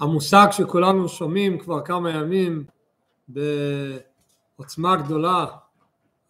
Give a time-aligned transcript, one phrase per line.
[0.00, 2.64] המושג שכולנו שומעים כבר כמה ימים
[3.28, 5.46] בעוצמה גדולה,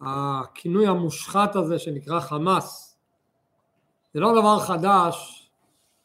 [0.01, 2.97] הכינוי המושחת הזה שנקרא חמאס,
[4.13, 5.47] זה לא דבר חדש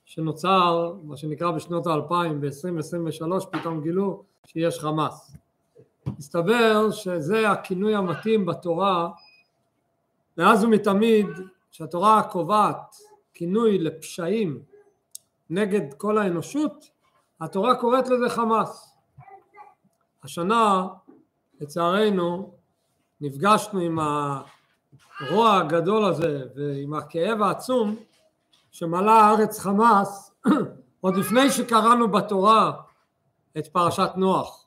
[0.05, 5.37] שנוצר, מה שנקרא בשנות האלפיים, ב-2023 פתאום גילו שיש חמאס.
[6.19, 9.09] מסתבר שזה הכינוי המתאים בתורה
[10.39, 11.27] מאז ומתמיד
[11.71, 12.97] שהתורה קובעת
[13.35, 14.63] כינוי לפשעים
[15.51, 16.91] נגד כל האנושות,
[17.43, 18.97] התורה קוראת לזה חמאס.
[20.25, 20.87] השנה
[21.61, 22.55] לצערנו
[23.21, 23.99] נפגשנו עם
[25.21, 27.97] הרוע הגדול הזה ועם הכאב העצום
[28.71, 30.35] שמלא הארץ חמאס
[31.01, 32.73] עוד לפני שקראנו בתורה
[33.59, 34.67] את פרשת נוח.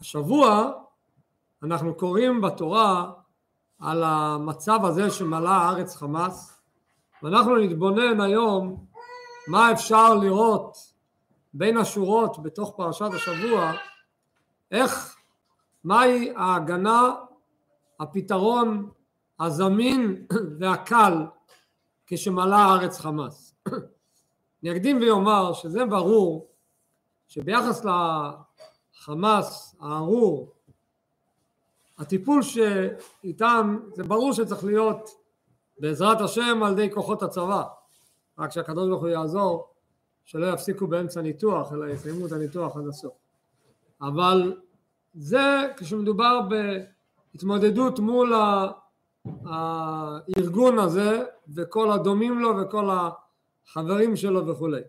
[0.00, 0.72] השבוע
[1.62, 3.12] אנחנו קוראים בתורה
[3.80, 6.60] על המצב הזה שמלא הארץ חמאס
[7.22, 8.84] ואנחנו נתבונן היום
[9.48, 10.87] מה אפשר לראות
[11.54, 13.72] בין השורות בתוך פרשת השבוע
[14.70, 15.16] איך,
[15.84, 17.14] מהי ההגנה,
[18.00, 18.90] הפתרון
[19.40, 20.26] הזמין
[20.60, 21.26] והקל
[22.06, 23.54] כשמלא הארץ חמאס.
[24.62, 26.50] אני אקדים ואומר שזה ברור
[27.28, 30.52] שביחס לחמאס הארור
[31.98, 35.10] הטיפול שאיתם זה ברור שצריך להיות
[35.78, 37.64] בעזרת השם על ידי כוחות הצבא
[38.38, 39.74] רק שהקדוש ברוך הוא יעזור
[40.28, 43.12] שלא יפסיקו באמצע ניתוח אלא יסיימו את הניתוח עד הסוף
[44.02, 44.56] אבל
[45.14, 46.40] זה כשמדובר
[47.32, 48.34] בהתמודדות מול
[49.44, 54.80] הארגון הזה וכל הדומים לו וכל החברים שלו וכולי.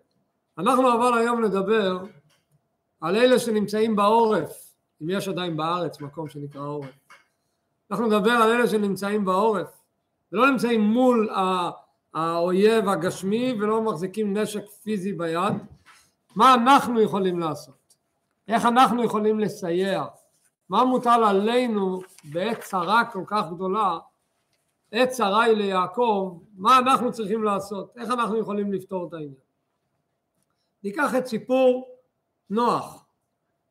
[0.58, 1.98] אנחנו אבל היום נדבר
[3.02, 6.90] על אלה שנמצאים בעורף, אם יש עדיין בארץ מקום שנקרא עורף.
[7.92, 9.82] אנחנו נדבר על אלה שנמצאים בעורף
[10.32, 11.30] ולא נמצאים מול
[12.14, 15.54] האויב הגשמי ולא מחזיקים נשק פיזי ביד.
[16.36, 17.96] מה אנחנו יכולים לעשות?
[18.48, 20.06] איך אנחנו יכולים לסייע?
[20.70, 23.98] מה מוטל עלינו בעת צרה כל כך גדולה
[24.92, 27.98] עת צרה היא ליעקב, מה אנחנו צריכים לעשות?
[27.98, 29.34] איך אנחנו יכולים לפתור את העניין?
[30.84, 31.96] ניקח את סיפור
[32.50, 33.06] נוח.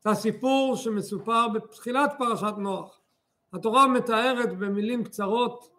[0.00, 3.00] זה הסיפור שמסופר בתחילת פרשת נוח.
[3.52, 5.70] התורה מתארת במילים קצרות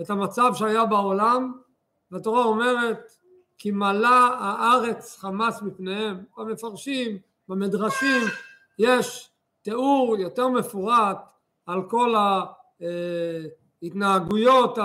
[0.00, 1.52] את המצב שהיה בעולם,
[2.12, 3.12] והתורה אומרת
[3.58, 6.24] כי מלא הארץ חמס מפניהם.
[6.38, 7.18] במפרשים,
[7.48, 8.22] במדרשים,
[8.78, 9.30] יש
[9.62, 11.18] תיאור יותר מפורט
[11.66, 12.14] על כל
[13.82, 14.78] ההתנהגויות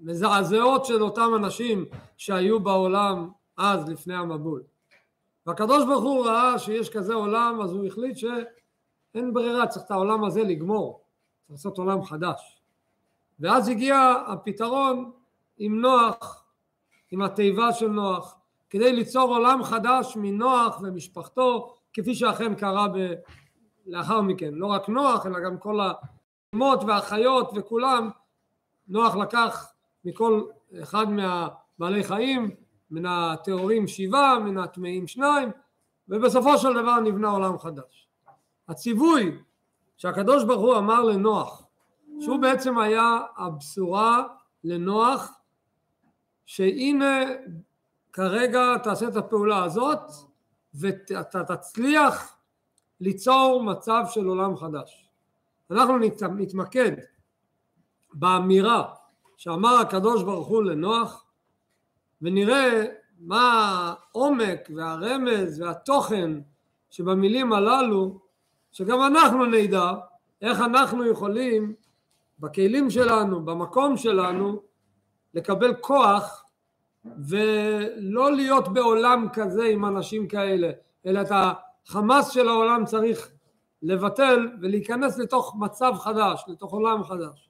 [0.00, 1.84] המזעזעות של אותם אנשים
[2.16, 4.62] שהיו בעולם אז לפני המבול.
[5.46, 10.24] והקדוש ברוך הוא ראה שיש כזה עולם אז הוא החליט שאין ברירה צריך את העולם
[10.24, 11.04] הזה לגמור
[11.50, 12.62] לעשות עולם חדש
[13.40, 15.10] ואז הגיע הפתרון
[15.58, 16.44] עם נוח
[17.10, 18.36] עם התיבה של נוח
[18.70, 23.12] כדי ליצור עולם חדש מנוח ומשפחתו כפי שאכן קרה ב...
[23.86, 28.10] לאחר מכן לא רק נוח אלא גם כל האמות והחיות וכולם,
[28.88, 29.72] נוח לקח
[30.04, 30.42] מכל
[30.82, 32.50] אחד מהבעלי חיים,
[32.90, 35.50] מן הטהורים שבעה, מן הטמאים שניים,
[36.08, 38.08] ובסופו של דבר נבנה עולם חדש.
[38.68, 39.38] הציווי
[39.96, 41.66] שהקדוש ברוך הוא אמר לנוח,
[42.20, 44.22] שהוא בעצם היה הבשורה
[44.64, 45.32] לנוח,
[46.52, 47.24] שהנה
[48.12, 50.00] כרגע תעשה את הפעולה הזאת
[50.74, 52.36] ואתה תצליח
[53.00, 55.08] ליצור מצב של עולם חדש.
[55.70, 55.98] אנחנו
[56.36, 56.92] נתמקד
[58.14, 58.94] באמירה
[59.36, 61.24] שאמר הקדוש ברוך הוא לנוח
[62.22, 62.84] ונראה
[63.18, 66.30] מה העומק והרמז והתוכן
[66.90, 68.20] שבמילים הללו
[68.72, 69.92] שגם אנחנו נדע
[70.42, 71.74] איך אנחנו יכולים
[72.38, 74.62] בכלים שלנו, במקום שלנו,
[75.34, 76.41] לקבל כוח
[77.04, 80.70] ולא להיות בעולם כזה עם אנשים כאלה,
[81.06, 83.30] אלא את החמאס של העולם צריך
[83.82, 87.48] לבטל ולהיכנס לתוך מצב חדש, לתוך עולם חדש.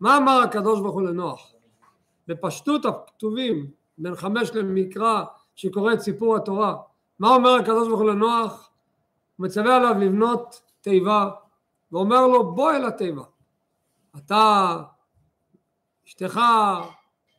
[0.00, 1.52] מה אמר הקדוש ברוך הוא לנוח?
[2.28, 5.24] בפשטות הכתובים בין חמש למקרא
[5.54, 6.76] שקורא את סיפור התורה,
[7.18, 8.70] מה אומר הקדוש ברוך הוא לנוח?
[9.36, 11.30] הוא מצווה עליו לבנות תיבה
[11.92, 13.22] ואומר לו בוא אל התיבה.
[14.16, 14.76] אתה,
[16.06, 16.40] אשתך,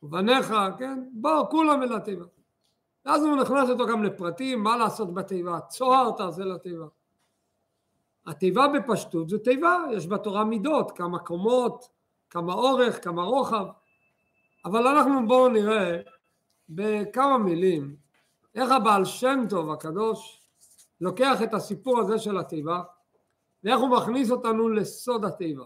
[0.06, 1.04] ובניך, כן?
[1.14, 2.26] בואו כולם אל התיבה.
[3.06, 6.86] ואז הוא נכנס איתו גם לפרטים, מה לעשות בתיבה, צוהר תעשה לתיבה.
[8.26, 11.90] התיבה בפשטות זו תיבה, יש בתורה מידות, כמה קומות,
[12.30, 13.66] כמה אורך, כמה רוחב,
[14.66, 15.98] אבל אנחנו בואו נראה
[16.70, 17.96] בכמה מילים
[18.56, 20.42] איך הבעל שם טוב הקדוש
[21.02, 22.82] לוקח את הסיפור הזה של התיבה
[23.64, 25.66] ואיך הוא מכניס אותנו לסוד התיבה.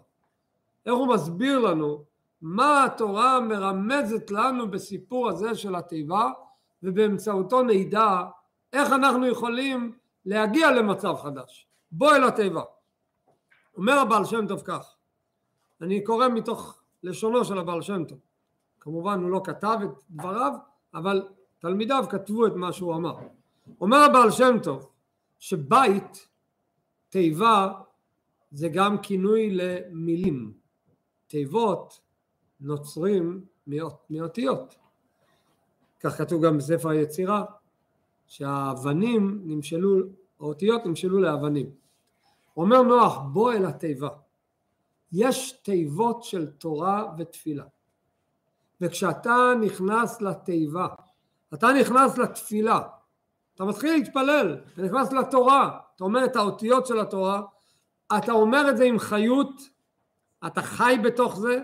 [0.86, 2.04] איך הוא מסביר לנו
[2.42, 6.32] מה התורה מרמזת לנו בסיפור הזה של התיבה
[6.84, 8.24] ובאמצעותו נדע
[8.74, 11.68] איך אנחנו יכולים להגיע למצב חדש.
[11.92, 12.64] בוא אל התיבה.
[13.78, 14.96] אומר הבעל שם טוב כך,
[15.82, 18.20] אני קורא מתוך לשונו של הבעל שם טוב,
[18.80, 20.54] כמובן הוא לא כתב את דבריו,
[20.94, 21.28] אבל
[21.60, 23.16] תלמידיו כתבו את מה שהוא אמר.
[23.82, 24.90] אומר הבעל שם טוב
[25.40, 26.28] שבית,
[27.10, 27.72] תיבה,
[28.52, 30.54] זה גם כינוי למילים.
[31.28, 32.00] תיבות
[32.62, 33.46] נוצרים
[34.10, 34.76] מאותיות.
[36.00, 37.46] כך כתוב גם בספר היצירה,
[38.28, 40.00] שהאבנים נמשלו,
[40.40, 41.70] האותיות נמשלו לאבנים.
[42.58, 44.10] אומר נוח, בוא אל התיבה.
[45.12, 47.64] יש תיבות של תורה ותפילה.
[48.82, 50.88] וכשאתה נכנס לתיבה,
[51.54, 52.80] אתה נכנס לתפילה,
[53.56, 57.42] אתה מתחיל להתפלל, אתה נכנס לתורה, אתה אומר את האותיות של התורה,
[58.18, 59.62] אתה אומר את זה עם חיות,
[60.48, 61.60] אתה חי בתוך זה,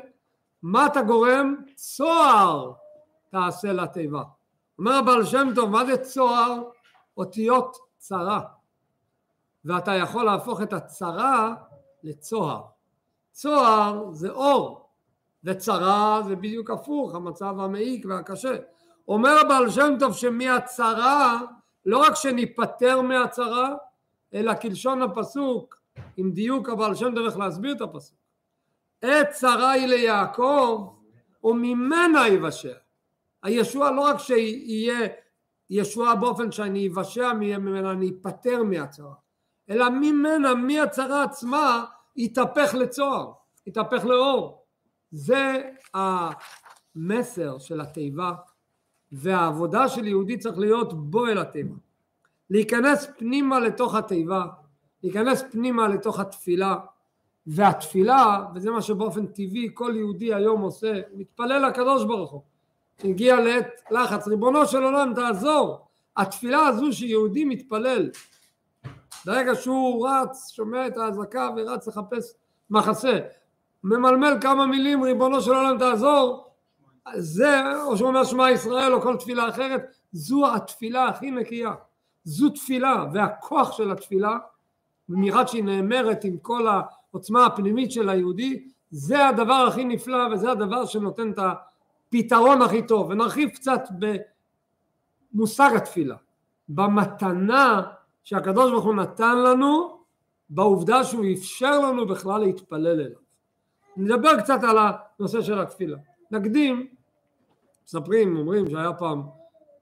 [0.68, 1.56] מה אתה גורם?
[1.76, 2.72] צוהר
[3.32, 4.24] תעשה לתיבה.
[4.80, 6.64] אומר הבעל שם טוב, מה זה צוהר?
[7.18, 8.42] אותיות צרה.
[9.66, 11.56] ואתה יכול להפוך את הצרה
[12.04, 12.62] לצוהר.
[13.32, 14.90] צוהר זה אור,
[15.44, 18.56] וצרה זה בדיוק הפוך, המצב המעיק והקשה.
[19.08, 21.42] אומר הבעל שם טוב שמהצרה,
[21.86, 23.76] לא רק שניפטר מהצרה,
[24.34, 25.76] אלא כלשון הפסוק,
[26.18, 28.25] עם דיוק הבעל שם איך להסביר את הפסוק.
[29.02, 30.94] עת צרה היא ליעקב,
[31.44, 32.74] וממנה יבשע.
[33.44, 35.08] הישוע לא רק שיהיה
[35.70, 39.14] ישועה באופן שאני אבשע ממנה, אני אפטר מהצרה,
[39.70, 43.32] אלא ממנה, מהצרה עצמה, יתהפך לצוהר,
[43.68, 44.66] יתהפך לאור.
[45.12, 45.62] זה
[45.94, 48.32] המסר של התיבה,
[49.12, 51.76] והעבודה של יהודי צריך להיות בו אל התיבה.
[52.50, 54.46] להיכנס פנימה לתוך התיבה,
[55.04, 56.76] להיכנס פנימה לתוך התפילה,
[57.48, 62.42] והתפילה, וזה מה שבאופן טבעי כל יהודי היום עושה, מתפלל לקדוש ברוך הוא.
[63.02, 65.88] שהגיע לעת לחץ, ריבונו של עולם תעזור.
[66.18, 68.10] התפילה הזו שיהודי מתפלל,
[69.26, 72.34] ברגע שהוא רץ, שומע את האזעקה ורץ לחפש
[72.70, 73.20] מחסה,
[73.84, 76.46] ממלמל כמה מילים, ריבונו של עולם תעזור,
[77.16, 79.82] זה, או שהוא אומר שמע ישראל או כל תפילה אחרת,
[80.12, 81.74] זו התפילה הכי נקייה.
[82.24, 84.38] זו תפילה, והכוח של התפילה,
[85.10, 86.68] במיוחד שהיא נאמרת עם כל
[87.16, 93.10] העוצמה הפנימית של היהודי, זה הדבר הכי נפלא וזה הדבר שנותן את הפתרון הכי טוב.
[93.10, 93.82] ונרחיב קצת
[95.34, 96.16] במושג התפילה,
[96.70, 97.82] במתנה
[98.24, 99.98] שהקדוש ברוך הוא נתן לנו,
[100.50, 103.20] בעובדה שהוא אפשר לנו בכלל להתפלל אליו.
[103.98, 104.78] נדבר קצת על
[105.20, 105.98] הנושא של התפילה.
[106.32, 106.88] נקדים,
[107.86, 109.22] מספרים, אומרים שהיה פעם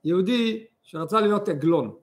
[0.03, 1.95] יהודי שרצה להיות עגלון.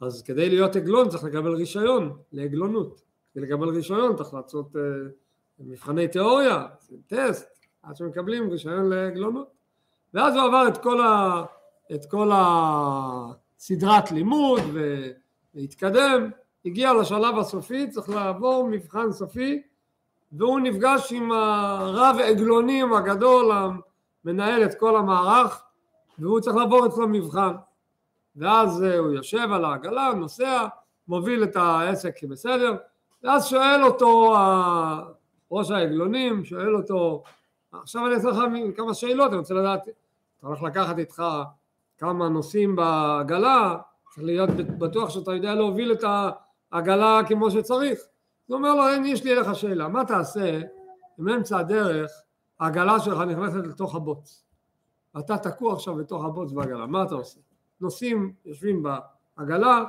[0.00, 3.07] אז כדי להיות עגלון צריך לקבל רישיון לעגלונות.
[3.38, 4.78] כדי לקבל רישיון צריך לעשות uh,
[5.58, 6.66] מבחני תיאוריה,
[7.06, 7.48] טסט,
[7.82, 9.48] עד שמקבלים רישיון לעגלונות.
[10.14, 11.44] ואז הוא עבר את כל, ה,
[11.94, 14.60] את כל הסדרת לימוד
[15.54, 16.30] והתקדם,
[16.64, 19.62] הגיע לשלב הסופי, צריך לעבור מבחן סופי,
[20.32, 23.52] והוא נפגש עם הרב עגלונים הגדול,
[24.24, 25.62] המנהל את כל המערך,
[26.18, 27.54] והוא צריך לעבור אצלו מבחן.
[28.36, 30.66] ואז אה, הוא יושב על העגלה, נוסע,
[31.08, 32.76] מוביל את העסק בסדר,
[33.22, 34.34] ואז שואל אותו
[35.50, 37.22] ראש העגלונים, שואל אותו,
[37.72, 38.38] עכשיו אני אעשה לך
[38.76, 39.82] כמה שאלות, אני רוצה לדעת,
[40.38, 41.22] אתה הולך לקחת איתך
[41.98, 43.76] כמה נוסעים בעגלה,
[44.10, 46.04] צריך להיות בטוח שאתה יודע להוביל את
[46.72, 47.98] העגלה כמו שצריך.
[48.46, 50.60] הוא אומר לו, יש לי אליך שאלה, מה תעשה
[51.20, 52.10] אם באמצע הדרך
[52.60, 54.44] העגלה שלך נכנסת לתוך הבוץ?
[55.18, 57.40] אתה תקוע עכשיו בתוך הבוץ בעגלה, מה אתה עושה?
[57.80, 59.84] נוסעים, יושבים בעגלה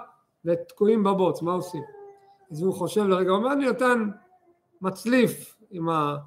[0.45, 1.98] ותקועים בבוץ, מה עושים?
[2.51, 4.09] אז הוא חושב לרגע, הוא אומר, אני נותן
[4.81, 6.17] מצליף עם ה...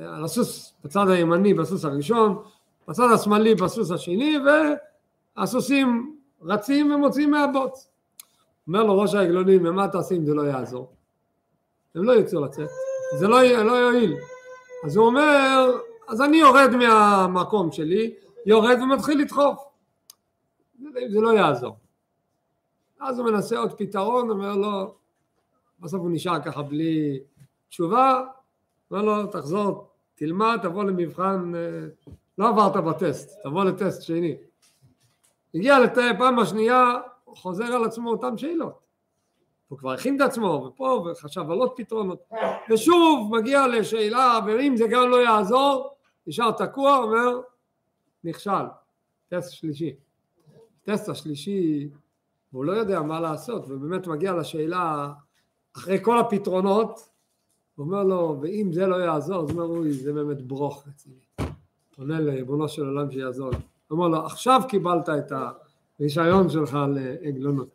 [0.00, 2.42] על הסוס בצד הימני בסוס הראשון,
[2.88, 4.36] בצד השמאלי בסוס השני,
[5.36, 7.90] והסוסים רצים ומוצאים מהבוץ.
[8.66, 10.92] אומר לו ראש העגלונים, ומה תעשי אם זה לא יעזור?
[11.94, 12.68] הם לא ירצו לצאת,
[13.18, 14.16] זה לא, לא יועיל.
[14.84, 15.70] אז הוא אומר,
[16.08, 18.14] אז אני יורד מהמקום שלי,
[18.46, 19.64] יורד ומתחיל לדחוף.
[21.10, 21.76] זה לא יעזור.
[23.00, 24.94] אז הוא מנסה עוד פתרון, אומר לו,
[25.80, 27.18] בסוף הוא נשאר ככה בלי
[27.68, 28.24] תשובה,
[28.90, 31.86] אומר לו, תחזור, תלמד, תבוא למבחן, אה,
[32.38, 34.36] לא עברת בטסט, תבוא לטסט שני.
[35.54, 36.94] הגיע לפעם השנייה,
[37.26, 38.84] חוזר על עצמו אותן שאלות.
[39.68, 42.28] הוא כבר הכין את עצמו, ופה, וחשב על עוד פתרונות,
[42.70, 45.94] ושוב מגיע לשאלה, ואם זה גם לא יעזור,
[46.26, 47.40] נשאר תקוע, אומר,
[48.24, 48.64] נכשל,
[49.28, 49.94] טסט שלישי.
[50.84, 51.88] טסט השלישי,
[52.52, 55.12] והוא לא יודע מה לעשות, ובאמת מגיע לשאלה,
[55.76, 57.08] אחרי כל הפתרונות,
[57.74, 61.50] הוא אומר לו, ואם זה לא יעזור, אז אומר, אוי, זה באמת ברוך רציני.
[61.96, 63.56] פונה לריבונו של עולם שיעזור לי.
[63.56, 65.32] הוא אומר לו, עכשיו קיבלת את
[66.00, 67.68] הרישיון שלך לעגלונות.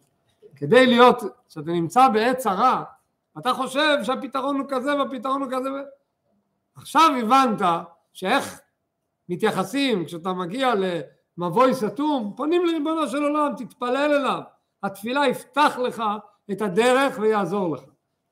[0.55, 2.83] כדי להיות, כשאתה נמצא בעת צרה,
[3.37, 5.69] אתה חושב שהפתרון הוא כזה והפתרון הוא כזה
[6.75, 7.67] עכשיו הבנת
[8.13, 8.59] שאיך
[9.29, 10.73] מתייחסים כשאתה מגיע
[11.37, 14.41] למבוי סתום, פונים לריבונו של עולם, תתפלל אליו,
[14.83, 16.03] התפילה יפתח לך
[16.51, 17.83] את הדרך ויעזור לך.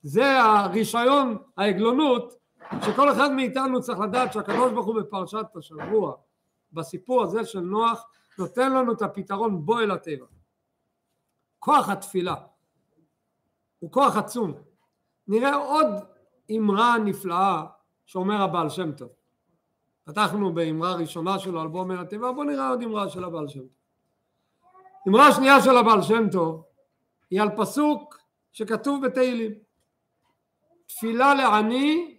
[0.08, 2.34] זה הרישיון, העגלונות,
[2.86, 6.14] שכל אחד מאיתנו צריך לדעת שהקדוש ברוך הוא בפרשת השבוע,
[6.74, 8.06] בסיפור הזה של נוח,
[8.40, 10.26] נותן לנו את הפתרון בו אל הטבע.
[11.60, 12.36] כוח התפילה
[13.80, 14.54] הוא כוח עצום.
[15.28, 15.88] נראה עוד
[16.58, 17.64] אמרה נפלאה
[18.06, 19.10] שאומר הבעל שם טוב.
[20.04, 23.60] פתחנו באמרה ראשונה שלו על בוא מן הטבע, בוא נראה עוד אמרה של הבעל שם
[23.60, 23.70] טוב.
[25.08, 26.64] אמרה שנייה של הבעל שם טוב
[27.32, 28.18] היא על פסוק
[28.52, 29.67] שכתוב בתהילים.
[30.88, 32.18] תפילה לעני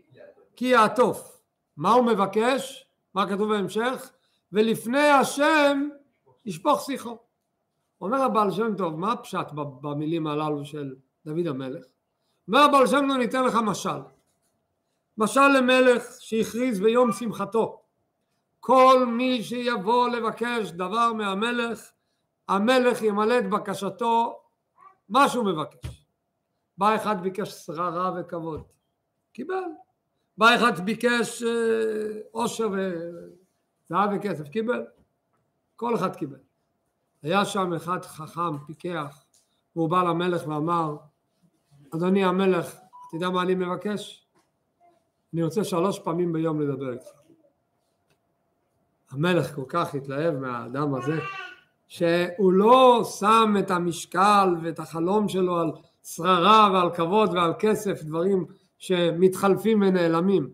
[0.57, 1.41] כי יעטוף.
[1.77, 2.87] מה הוא מבקש?
[3.15, 4.11] מה כתוב בהמשך?
[4.53, 5.89] ולפני השם
[6.47, 7.19] ישפוך שיחו.
[8.01, 10.95] אומר הבעל שם טוב, מה הפשט במילים הללו של
[11.27, 11.85] דוד המלך?
[12.49, 14.01] אומר הבעל שם טוב, ניתן לך משל.
[15.19, 17.81] משל למלך שהכריז ביום שמחתו
[18.61, 21.91] כל מי שיבוא לבקש דבר מהמלך
[22.49, 24.41] המלך ימלא את בקשתו
[25.09, 25.98] מה שהוא מבקש
[26.79, 28.63] בא אחד ביקש שררה וכבוד
[29.33, 29.65] קיבל
[30.39, 31.43] בא אחד ביקש
[32.31, 34.87] עושר וזהב וכסף קיבל
[35.77, 36.39] כל אחד קיבל
[37.23, 39.25] היה שם אחד חכם פיקח
[39.77, 40.97] והוא בא למלך ואמר
[41.95, 44.27] אדוני המלך אתה יודע מה אני מבקש?
[45.35, 47.09] אני רוצה שלוש פעמים ביום לדבר איתך.
[49.11, 51.19] המלך כל כך התלהב מהאדם הזה,
[51.89, 55.73] שהוא לא שם את המשקל ואת החלום שלו על
[56.15, 58.47] שררה ועל כבוד ועל כסף, דברים
[58.79, 60.51] שמתחלפים ונעלמים.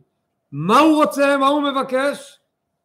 [0.53, 2.41] מה הוא רוצה, מה הוא מבקש?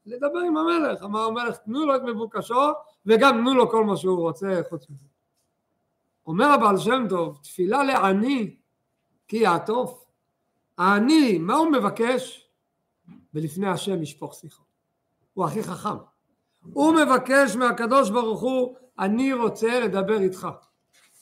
[0.05, 1.03] לדבר עם המלך.
[1.03, 2.71] אמר המלך, תנו לו את מבוקשו
[3.05, 5.05] וגם תנו לו כל מה שהוא רוצה חוץ מזה.
[6.27, 8.55] אומר הבעל שם טוב, תפילה לעני
[9.27, 10.05] כי יעטוף.
[10.77, 12.49] העני, מה הוא מבקש?
[13.33, 14.63] ולפני השם ישפוך שיחו.
[15.33, 15.97] הוא הכי חכם.
[16.73, 20.47] הוא מבקש מהקדוש ברוך הוא, אני רוצה לדבר איתך.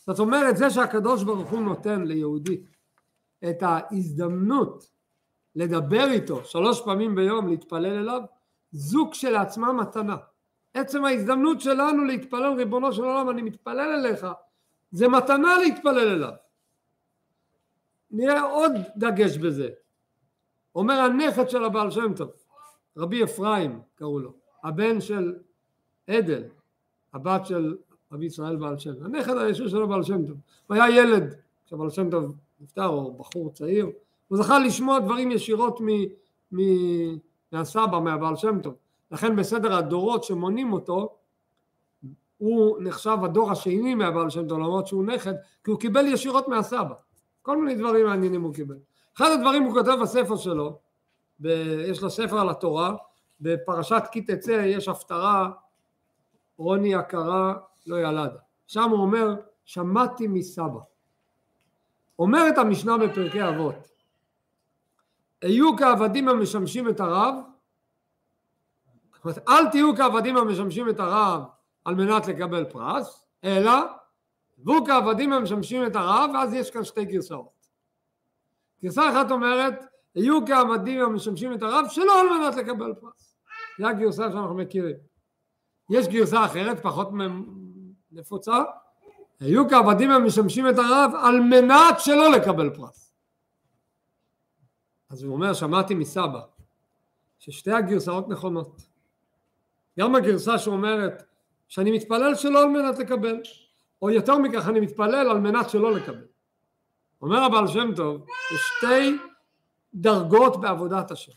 [0.07, 2.61] זאת אומרת, זה שהקדוש ברוך הוא נותן ליהודי
[3.49, 4.89] את ההזדמנות
[5.55, 8.21] לדבר איתו שלוש פעמים ביום, להתפלל אליו,
[8.71, 10.17] זו כשלעצמה מתנה.
[10.73, 14.27] עצם ההזדמנות שלנו להתפלל, ריבונו של עולם, אני מתפלל אליך,
[14.91, 16.33] זה מתנה להתפלל אליו.
[18.11, 19.69] נראה עוד דגש בזה.
[20.75, 22.31] אומר הנכד של הבעל שם טוב,
[22.97, 24.33] רבי אפרים קראו לו,
[24.63, 25.35] הבן של
[26.07, 26.43] עדל,
[27.13, 27.77] הבת של
[28.11, 30.37] רבי ישראל בעל שם, הנכד הישיר של הבעל שם טוב,
[30.67, 31.35] הוא היה ילד
[31.65, 33.89] כשהבעל שם טוב נפטר, או בחור צעיר,
[34.27, 35.87] הוא זכה לשמוע דברים ישירות מ,
[36.51, 36.59] מ,
[37.51, 38.75] מהסבא, מהבעל שם טוב,
[39.11, 41.15] לכן בסדר הדורות שמונים אותו,
[42.37, 45.33] הוא נחשב הדור השני מהבעל שם טוב, למרות שהוא נכד,
[45.63, 46.93] כי הוא קיבל ישירות מהסבא.
[47.41, 48.77] כל מיני דברים מעניינים הוא קיבל.
[49.17, 50.79] אחד הדברים הוא כותב בספר שלו,
[51.39, 51.47] ב,
[51.89, 52.95] יש לו ספר על התורה,
[53.41, 55.49] בפרשת כי תצא יש הפטרה
[56.57, 57.53] רוני הכרה
[57.87, 58.39] לא ילדה.
[58.67, 60.79] שם הוא אומר שמעתי מסבא.
[62.19, 63.75] אומרת המשנה בפרקי אבות
[65.41, 67.35] היו כעבדים המשמשים את הרב
[69.47, 71.43] אל תהיו כעבדים המשמשים את הרב
[71.85, 73.71] על מנת לקבל פרס אלא
[74.63, 77.67] והוא כעבדים המשמשים את הרב, ואז יש כאן שתי גרסאות.
[78.83, 83.37] גרסה אחת אומרת, היו כעבדים המשמשים את הרב שלא על מנת לקבל פרס.
[83.79, 84.95] זו הגרסה שאנחנו מכירים.
[85.89, 87.09] יש גרסה אחרת, פחות
[88.17, 88.63] נפוצה,
[89.39, 93.13] היו כעבדים המשמשים את הרב על מנת שלא לקבל פרס.
[95.09, 96.41] אז הוא אומר, שמעתי מסבא,
[97.39, 98.81] ששתי הגרסאות נכונות.
[99.99, 101.23] גם הגרסה שאומרת
[101.67, 103.41] שאני מתפלל שלא על מנת לקבל,
[104.01, 106.25] או יותר מכך אני מתפלל על מנת שלא לקבל.
[107.21, 109.17] אומר הבעל שם טוב, יש שתי
[109.93, 111.31] דרגות בעבודת השם.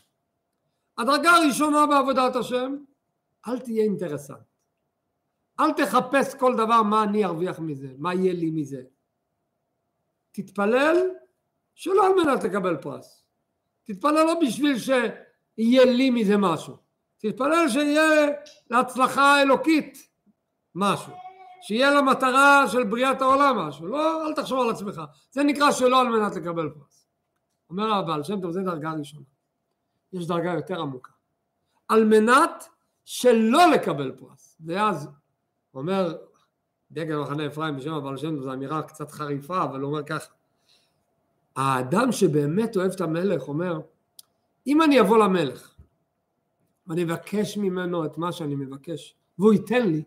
[0.97, 2.75] הדרגה הראשונה בעבודת השם,
[3.47, 4.50] אל תהיה אינטרסנט.
[5.61, 8.81] אל תחפש כל דבר מה אני ארוויח מזה, מה יהיה לי מזה.
[10.31, 10.97] תתפלל
[11.75, 13.25] שלא על מנת לקבל פרס.
[13.83, 16.77] תתפלל לא בשביל שיהיה לי מזה משהו.
[17.17, 18.27] תתפלל שיהיה
[18.69, 20.09] להצלחה אלוקית
[20.75, 21.13] משהו.
[21.61, 25.01] שיהיה לה מטרה של בריאת העולם משהו, לא, אל תחשוב על עצמך,
[25.31, 27.07] זה נקרא שלא על מנת לקבל פרס.
[27.69, 29.25] אומר הבעל שם טוב, זה דרגה ראשונה.
[30.13, 31.11] יש דרגה יותר עמוקה.
[31.87, 32.67] על מנת
[33.05, 34.57] שלא לקבל פרס.
[34.65, 35.09] ואז
[35.75, 36.17] אומר
[36.91, 40.33] דגל מחנה אפרים בשם הבעל שם זו אמירה קצת חריפה, אבל הוא אומר ככה,
[41.55, 43.81] האדם שבאמת אוהב את המלך אומר,
[44.67, 45.75] אם אני אבוא למלך
[46.87, 50.03] ואני אבקש ממנו את מה שאני מבקש, והוא ייתן לי,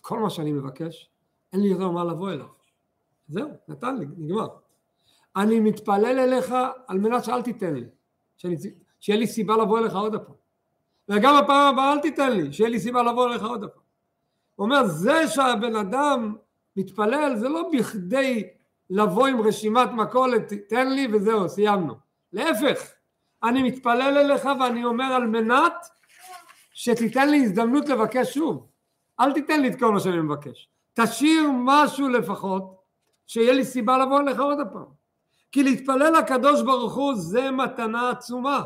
[0.00, 1.10] כל מה שאני מבקש,
[1.52, 2.46] אין לי יותר מה לבוא אליו.
[3.28, 4.48] זהו, נתן לי, נגמר.
[5.36, 6.54] אני מתפלל אליך
[6.86, 7.84] על מנת שאל תיתן לי,
[8.36, 8.56] שאני,
[9.00, 10.34] שיהיה לי סיבה לבוא אליך עוד פעם.
[11.08, 13.85] וגם הפעם הבאה אל תיתן לי, שיהיה לי סיבה לבוא אליך עוד פעם.
[14.56, 16.36] הוא אומר, זה שהבן אדם
[16.76, 18.48] מתפלל זה לא בכדי
[18.90, 21.94] לבוא עם רשימת מכולת, תן לי וזהו, סיימנו.
[22.32, 22.80] להפך,
[23.42, 25.86] אני מתפלל אליך ואני אומר על מנת
[26.72, 28.66] שתיתן לי הזדמנות לבקש שוב.
[29.20, 30.68] אל תיתן לי את כל מה שאני מבקש.
[30.94, 32.76] תשאיר משהו לפחות,
[33.26, 34.96] שיהיה לי סיבה לבוא אליך עוד הפעם.
[35.52, 38.62] כי להתפלל לקדוש ברוך הוא זה מתנה עצומה.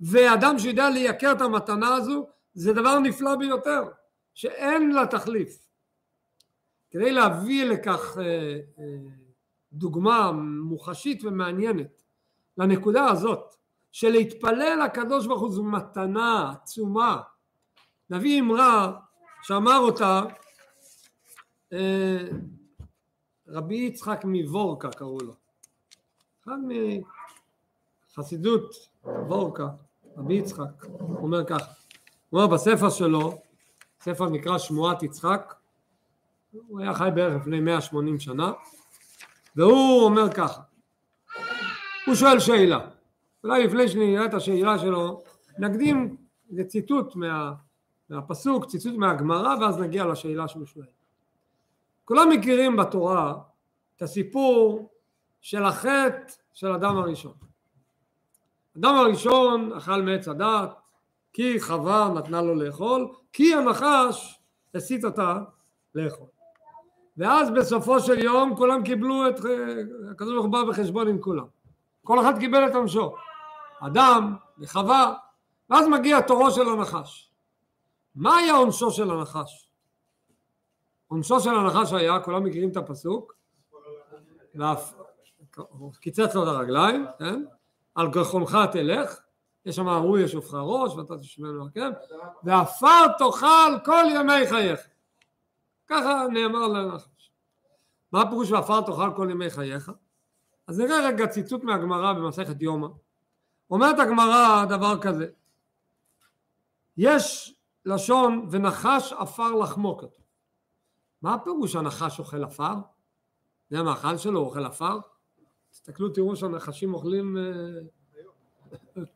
[0.00, 3.82] ואדם שיודע לייקר את המתנה הזו, זה דבר נפלא ביותר,
[4.40, 5.58] שאין לה תחליף.
[6.90, 8.24] כדי להביא לכך אה,
[8.78, 8.84] אה,
[9.72, 10.32] דוגמה
[10.62, 12.02] מוחשית ומעניינת
[12.58, 13.54] לנקודה הזאת,
[13.92, 17.20] שלהתפלל לקדוש ברוך הוא זו מתנה עצומה.
[18.10, 18.92] נביא אמרה
[19.42, 20.22] שאמר אותה
[21.72, 22.28] אה,
[23.48, 25.34] רבי יצחק מוורקה קראו לו.
[26.44, 26.58] אחד
[28.16, 29.68] מחסידות וורקה,
[30.16, 31.72] רבי יצחק, אומר ככה,
[32.30, 33.49] הוא אומר בספר שלו,
[34.00, 35.54] ספר נקרא שמועת יצחק,
[36.52, 38.52] הוא היה חי בערך לפני 180 שנה,
[39.56, 40.62] והוא אומר ככה,
[42.06, 42.78] הוא שואל שאלה,
[43.44, 45.22] אולי לפני שנראה את השאלה שלו,
[45.58, 46.16] נקדים
[46.50, 47.52] איזה ציטוט מה,
[48.10, 50.86] מהפסוק, ציטוט מהגמרא, ואז נגיע לשאלה שהוא שואל.
[52.04, 53.34] כולם מכירים בתורה
[53.96, 54.90] את הסיפור
[55.40, 57.32] של החטא של אדם הראשון.
[58.76, 60.79] אדם הראשון אכל מעץ הדת,
[61.32, 64.40] כי חווה נתנה לו לאכול, כי הנחש
[64.74, 65.38] הסית אותה
[65.94, 66.26] לאכול.
[67.16, 69.34] ואז בסופו של יום כולם קיבלו את,
[70.10, 71.46] הקדוש ברוך הוא בא בחשבון עם כולם.
[72.04, 73.14] כל אחד קיבל את עונשו.
[73.80, 75.14] אדם וחווה,
[75.70, 77.30] ואז מגיע תורו של הנחש.
[78.14, 79.70] מה היה עונשו של הנחש?
[81.06, 83.34] עונשו של הנחש היה, כולם מכירים את הפסוק,
[86.00, 87.44] קיצץ לו את הרגליים, כן?
[87.94, 89.20] על גחונך תלך,
[89.64, 91.90] יש שם אמרו ישופך ראש ואתה תשמע עקב,
[92.42, 94.80] ועפר תאכל כל ימי חייך.
[95.86, 97.32] ככה נאמר לנחש.
[98.12, 99.92] מה הפירוש ועפר תאכל כל ימי חייך?
[100.66, 102.88] אז נראה רגע ציטוט מהגמרא במסכת יומא.
[103.70, 105.26] אומרת הגמרא דבר כזה,
[106.96, 110.24] יש לשון ונחש עפר לחמו כתוב.
[111.22, 112.74] מה הפירוש הנחש אוכל עפר?
[113.70, 114.98] זה המאכל שלו, אוכל עפר?
[115.70, 117.42] תסתכלו תראו שהנחשים אוכלים אה,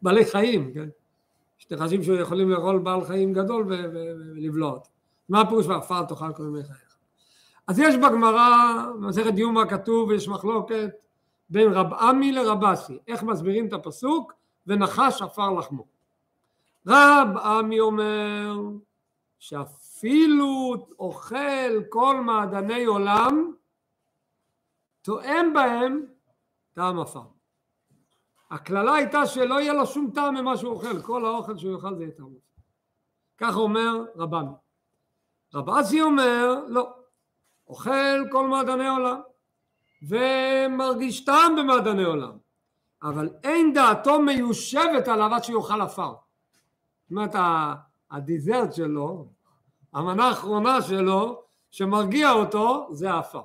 [0.02, 0.88] בעלי חיים, כן?
[1.60, 4.90] יש נחשים שיכולים לאכול בעל חיים גדול ולבלוע אותו.
[5.28, 6.96] מה הפירוש ועפר תאכל כל ימי חייך?
[7.66, 10.90] אז יש בגמרא, במסכת יומא כתוב, ויש מחלוקת
[11.50, 14.32] בין רב עמי לרב אסי, איך מסבירים את הפסוק
[14.66, 15.84] ונחש עפר לחמו.
[16.86, 18.60] רב עמי אומר
[19.38, 23.52] שאפילו אוכל כל מעדני עולם
[25.02, 26.06] תואם בהם
[26.72, 27.33] טעם עפר.
[28.54, 32.02] הקללה הייתה שלא יהיה לו שום טעם ממה שהוא אוכל, כל האוכל שהוא יאכל זה
[32.02, 32.62] יהיה טעם עפר.
[33.38, 34.44] כך אומר רבן.
[35.54, 36.92] רב אסי אומר לא,
[37.68, 39.20] אוכל כל מעדני עולם
[40.08, 42.38] ומרגיש טעם במעדני עולם
[43.02, 46.12] אבל אין דעתו מיושבת עליו עד שיאכל עפר.
[46.12, 47.34] זאת אומרת
[48.10, 49.28] הדיזרט שלו,
[49.92, 53.42] המנה האחרונה שלו שמרגיע אותו זה העפר.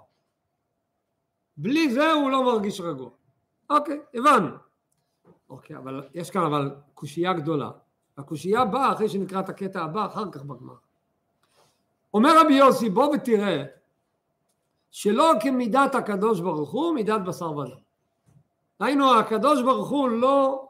[1.57, 3.09] בלי זה הוא לא מרגיש רגוע.
[3.69, 4.68] אוקיי, הבנו.
[5.49, 7.71] אוקיי, אבל יש כאן אבל קושייה גדולה.
[8.17, 10.73] הקושייה באה אחרי שנקרא את הקטע הבא אחר כך בגמר.
[12.13, 13.63] אומר רבי יוסי בוא ותראה
[14.91, 17.75] שלא כמידת הקדוש ברוך הוא מידת בשר ודם.
[18.79, 20.67] היינו הקדוש ברוך הוא לא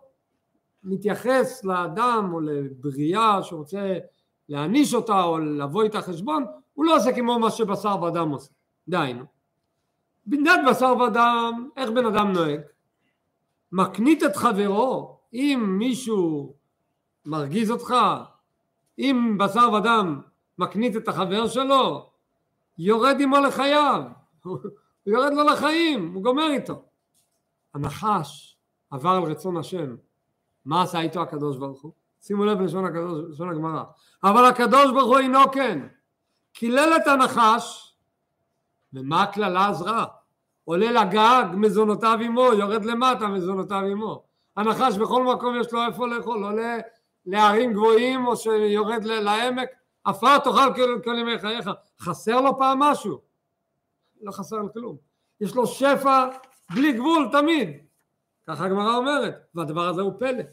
[0.84, 3.98] מתייחס לאדם או לבריאה שרוצה
[4.50, 8.52] להעניש אותה או לבוא איתה חשבון, הוא לא עושה כמו מה שבשר ודם עושה.
[8.88, 9.26] דהיינו,
[10.26, 12.60] במידת בשר ודם, איך בן אדם נוהג?
[13.72, 16.54] מקנית את חברו, אם מישהו
[17.26, 17.96] מרגיז אותך,
[19.00, 20.22] אם בשר ודם
[20.58, 22.10] מקנית את החבר שלו,
[22.78, 24.04] יורד עמו לחייו,
[24.44, 24.58] הוא
[25.06, 26.84] יורד לו לחיים, הוא גומר איתו.
[27.74, 28.58] הנחש
[28.92, 29.96] עבר על רצון השם,
[30.66, 31.92] מה עשה איתו הקדוש ברוך הוא?
[32.22, 33.84] שימו לב ללשון הקדוש, לשון הגמרא.
[34.24, 35.88] אבל הקדוש ברוך הוא אינו כן.
[36.54, 37.96] קילל את הנחש,
[38.94, 40.06] ומה הקללה עזרה?
[40.70, 44.24] עולה לגג, מזונותיו עמו, יורד למטה, מזונותיו עמו.
[44.58, 46.78] הנחש בכל מקום יש לו איפה לאכול, עולה
[47.26, 49.70] להרים גבוהים או שיורד לעמק,
[50.04, 51.70] עפר תאכל כל, כל ימי חייך.
[52.00, 53.22] חסר לו פעם משהו?
[54.22, 54.98] לא חסר לו כלום.
[55.42, 56.30] יש לו שפע
[56.74, 57.70] בלי גבול תמיד.
[58.48, 60.44] ככה הגמרא אומרת, והדבר הזה הוא פלא.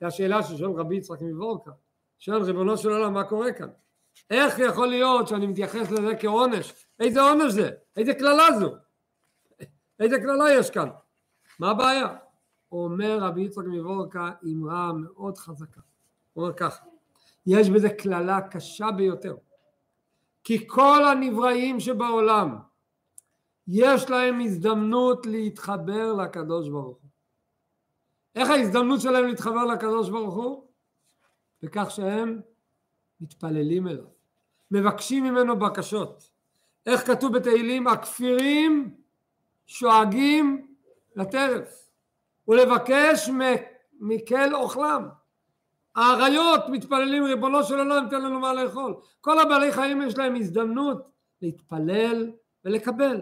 [0.00, 1.70] זו השאלה ששואל רבי יצחק מבורקה.
[2.18, 3.68] שואל ריבונו של עולם מה קורה כאן?
[4.30, 6.86] איך יכול להיות שאני מתייחס לזה כעונש?
[7.00, 7.70] איזה עונש זה?
[7.96, 8.87] איזה קללה זו?
[10.00, 10.88] איזה קללה יש כאן?
[11.58, 12.16] מה הבעיה?
[12.72, 15.80] אומר רבי יצחק מבורקה אמרה מאוד חזקה.
[16.32, 16.84] הוא אומר ככה,
[17.46, 19.36] יש בזה קללה קשה ביותר.
[20.44, 22.58] כי כל הנבראים שבעולם
[23.68, 27.08] יש להם הזדמנות להתחבר לקדוש ברוך הוא.
[28.34, 30.64] איך ההזדמנות שלהם להתחבר לקדוש ברוך הוא?
[31.62, 32.40] בכך שהם
[33.20, 34.04] מתפללים אליו,
[34.70, 36.30] מבקשים ממנו בקשות.
[36.86, 37.86] איך כתוב בתהילים?
[37.86, 38.97] הכפירים
[39.68, 40.74] שואגים
[41.16, 41.88] לטרף
[42.48, 43.30] ולבקש
[44.00, 45.08] מקל אוכלם.
[45.96, 48.96] האריות מתפללים ריבונו של עולם תן לנו מה לאכול.
[49.20, 51.10] כל הבעלי חיים יש להם הזדמנות
[51.42, 52.30] להתפלל
[52.64, 53.20] ולקבל.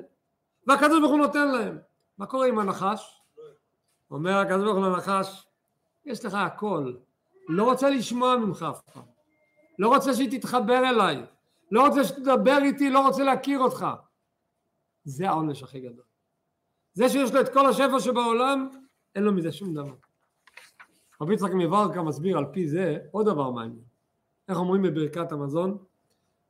[0.67, 1.79] והקדוש ברוך הוא נותן להם.
[2.19, 3.23] מה קורה עם הנחש?
[4.11, 5.47] אומר הקדוש ברוך הוא לנחש,
[6.05, 6.93] יש לך הכל,
[7.49, 9.03] לא רוצה לשמוע ממך אף פעם,
[9.79, 11.23] לא רוצה שהיא תתחבר אליי,
[11.71, 13.87] לא רוצה שתדבר איתי, לא רוצה להכיר אותך.
[15.05, 16.05] זה העונש הכי גדול.
[16.97, 18.69] זה שיש לו את כל השפע שבעולם,
[19.15, 19.95] אין לו מזה שום דבר.
[21.21, 23.85] רבי יצחק מברקה מסביר על פי זה עוד דבר מעניין.
[24.49, 25.79] איך אומרים בברכת המזון?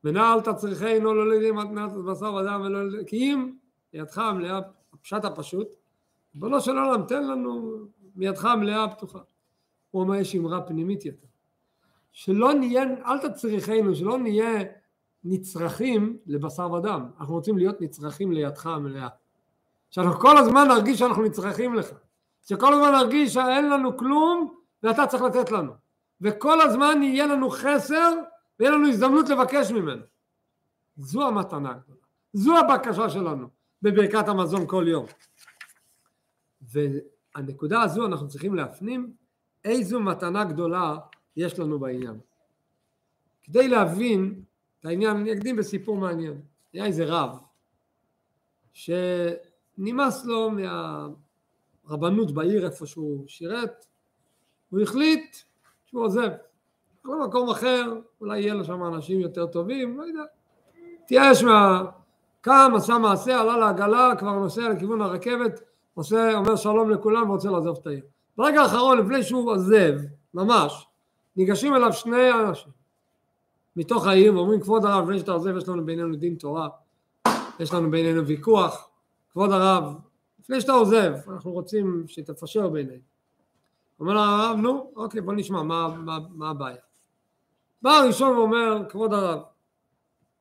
[0.05, 3.53] ונעל תצריכנו לא לידי מתנת בשר ודם ולא כי אם
[3.93, 4.61] ידך המלאה,
[4.93, 5.69] הפשט הפשוט,
[6.35, 7.79] ריבונו של עולם תן לנו
[8.17, 9.21] מידך המלאה הפתוחה.
[9.91, 11.27] הוא אומר יש אמרה פנימית יותר.
[12.13, 14.63] שלא נהיה, אל תצריכנו, שלא נהיה
[15.25, 19.09] נצרכים לבשר ודם, אנחנו רוצים להיות נצרכים לידך המלאה.
[19.97, 21.87] שאנחנו כל הזמן נרגיש שאנחנו נצרכים לך,
[22.49, 25.73] שכל הזמן נרגיש שאין לנו כלום ואתה צריך לתת לנו,
[26.21, 28.13] וכל הזמן יהיה לנו חסר
[28.61, 30.03] ויהיה לנו הזדמנות לבקש ממנו.
[30.97, 32.01] זו המתנה הגדולה,
[32.33, 33.49] זו הבקשה שלנו
[33.83, 35.07] בברכת המזון כל יום.
[36.61, 39.13] והנקודה הזו אנחנו צריכים להפנים
[39.65, 40.97] איזו מתנה גדולה
[41.37, 42.19] יש לנו בעניין.
[43.43, 44.43] כדי להבין
[44.81, 46.41] את העניין, אני אקדים בסיפור מעניין.
[46.73, 47.39] היה איזה רב
[49.77, 50.51] שנמאס לו
[51.89, 53.87] מהרבנות בעיר איפה שהוא שירת,
[54.71, 55.37] הוא החליט
[55.87, 56.31] שהוא עוזב.
[57.05, 60.23] למקום אחר, אולי יהיה לו שם אנשים יותר טובים, לא יודע.
[61.03, 61.85] התייאש מה...
[62.41, 65.61] קם, עשה מעשה, עלה לעגלה, כבר נוסע לכיוון הרכבת,
[65.95, 68.05] עושה, אומר שלום לכולם ורוצה לעזוב את העיר.
[68.37, 69.93] ברגע האחרון, לפני שהוא עוזב,
[70.35, 70.87] ממש,
[71.37, 72.73] ניגשים אליו שני אנשים
[73.77, 76.69] מתוך העיר ואומרים, כבוד הרב, לפני שאתה עוזב, יש לנו בינינו דין תורה,
[77.61, 78.89] יש לנו בינינו ויכוח,
[79.37, 79.94] כבוד הרב,
[80.40, 83.03] לפני שאתה עוזב, אנחנו רוצים שתפשר בינינו.
[84.01, 86.77] אומר הרב, נו, אוקיי, בוא נשמע, מה, מה, מה הבעיה?
[87.83, 89.42] בא הראשון ואומר, כבוד הרב,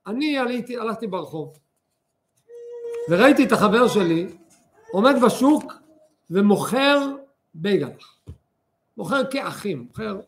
[0.08, 1.58] אני עליתי, הלכתי ברחוב
[3.10, 4.28] וראיתי את החבר שלי
[4.92, 5.74] עומד בשוק
[6.30, 7.00] ומוכר
[7.54, 7.92] בייגל,
[8.98, 10.20] מוכר כאחים, מוכר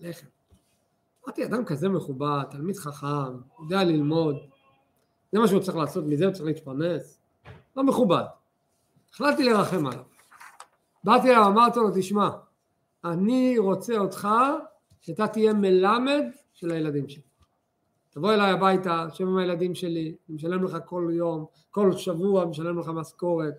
[0.00, 0.26] לחם.
[1.24, 4.36] אמרתי, אדם כזה מכובד, תלמיד חכם, יודע ללמוד,
[5.32, 7.25] זה מה שהוא צריך לעשות, מזה הוא צריך להתפרנס,
[7.76, 8.22] לא מכובד.
[9.12, 10.02] החלטתי לרחם עליו.
[11.04, 12.28] באתי אליו, אמרתי לו, תשמע,
[13.04, 14.28] אני רוצה אותך
[15.00, 17.22] שאתה תהיה מלמד של הילדים שלי.
[18.10, 22.78] תבוא אליי הביתה, שב עם הילדים שלי, אני משלם לך כל יום, כל שבוע משלם
[22.78, 23.54] לך משכורת.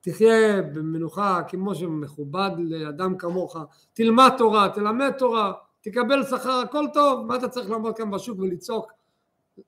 [0.00, 3.56] תחיה במנוחה כמו שמכובד לאדם כמוך,
[3.92, 8.92] תלמד תורה, תלמד תורה, תקבל שכר, הכל טוב, מה אתה צריך לעמוד כאן בשוק ולצעוק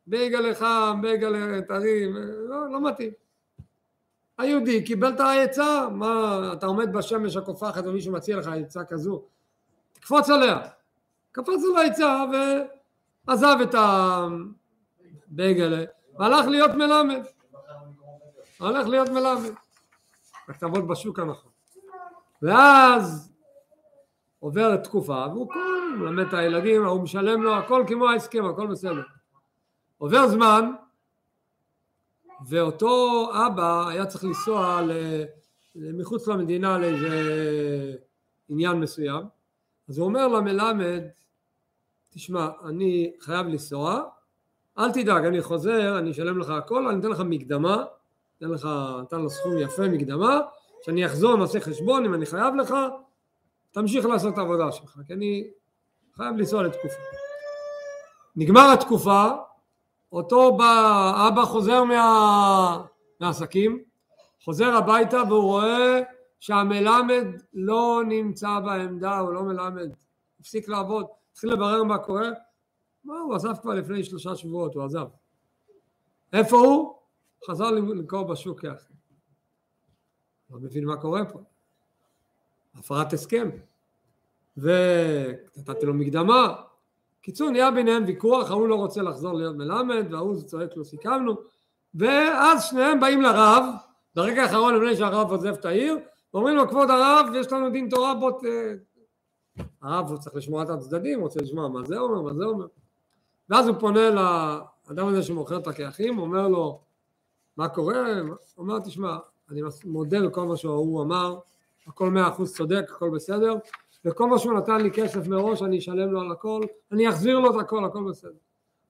[0.07, 2.12] בייגלה חם, בייגלה טרי,
[2.49, 3.22] לא, לא מתאים.
[4.38, 9.23] היהודי קיבל את העצה, מה, אתה עומד בשמש הקופחת ומישהו מציע לך עצה כזו,
[9.92, 10.61] תקפוץ עליה.
[11.33, 12.25] קפץ על העצה
[13.27, 13.75] ועזב את
[15.29, 15.85] הבייגלה
[16.18, 17.23] והלך להיות מלמד.
[18.61, 19.51] הלך להיות מלמד.
[20.49, 21.51] רק תעבוד בשוק הנכון.
[22.42, 23.33] ואז
[24.38, 29.03] עוברת תקופה והוא כל מלמד את הילדים, הוא משלם לו הכל כמו ההסכם, הכל בסדר.
[29.99, 30.73] עובר זמן
[32.48, 34.81] ואותו אבא היה צריך לנסוע
[35.74, 37.94] מחוץ למדינה לאיזה
[38.48, 39.24] עניין מסוים.
[39.88, 41.02] אז הוא אומר למלמד
[42.11, 44.02] תשמע אני חייב לנסוע
[44.78, 47.85] אל תדאג אני חוזר אני אשלם לך הכל אני אתן לך מקדמה
[48.38, 48.68] אתן לך
[49.02, 50.40] נתן לו סכום יפה מקדמה
[50.85, 52.74] שאני אחזור נעשה חשבון אם אני חייב לך
[53.70, 55.50] תמשיך לעשות את העבודה שלך כי אני
[56.16, 57.00] חייב לנסוע לתקופה.
[58.37, 59.31] נגמר התקופה
[60.12, 62.85] אותו בא, אבא חוזר מה,
[63.20, 63.85] מהעסקים,
[64.44, 66.01] חוזר הביתה והוא רואה
[66.40, 69.90] שהמלמד לא נמצא בעמדה, הוא לא מלמד,
[70.40, 72.29] הפסיק לעבוד, התחיל לברר מה קורה,
[73.05, 75.07] מה הוא עזב כבר לפני שלושה שבועות, הוא עזב.
[76.33, 76.94] איפה הוא?
[77.51, 78.94] חזר למכור בשוק כאחי.
[80.51, 81.40] לא מבין מה קורה פה.
[82.75, 83.51] הפרת הסכם.
[84.57, 86.62] ונתתי לו מקדמה,
[87.23, 91.37] קיצור נהיה ביניהם ויכוח, ההוא לא רוצה לחזור להיות מלמד וההוא צועק לו סיכמנו
[91.95, 93.65] ואז שניהם באים לרב
[94.15, 95.99] ברגע האחרון לפני שהרב עוזב את העיר
[96.35, 98.45] ואומרים לו כבוד הרב יש לנו דין תורה בוא ת...
[99.83, 102.67] הרב הוא צריך לשמוע את הצדדים, רוצה לשמוע מה זה אומר, מה זה אומר
[103.49, 106.81] ואז הוא פונה לאדם הזה שמוכר את הכיחים, אומר לו
[107.57, 108.21] מה קורה?
[108.21, 109.17] הוא אומר תשמע
[109.51, 111.39] אני מודה לכל מה שהוא אמר
[111.87, 113.55] הכל מאה אחוז צודק, הכל בסדר
[114.05, 116.61] וכל מה שהוא נתן לי כסף מראש אני אשלם לו על הכל,
[116.93, 118.31] אני אחזיר לו את הכל, הכל בסדר.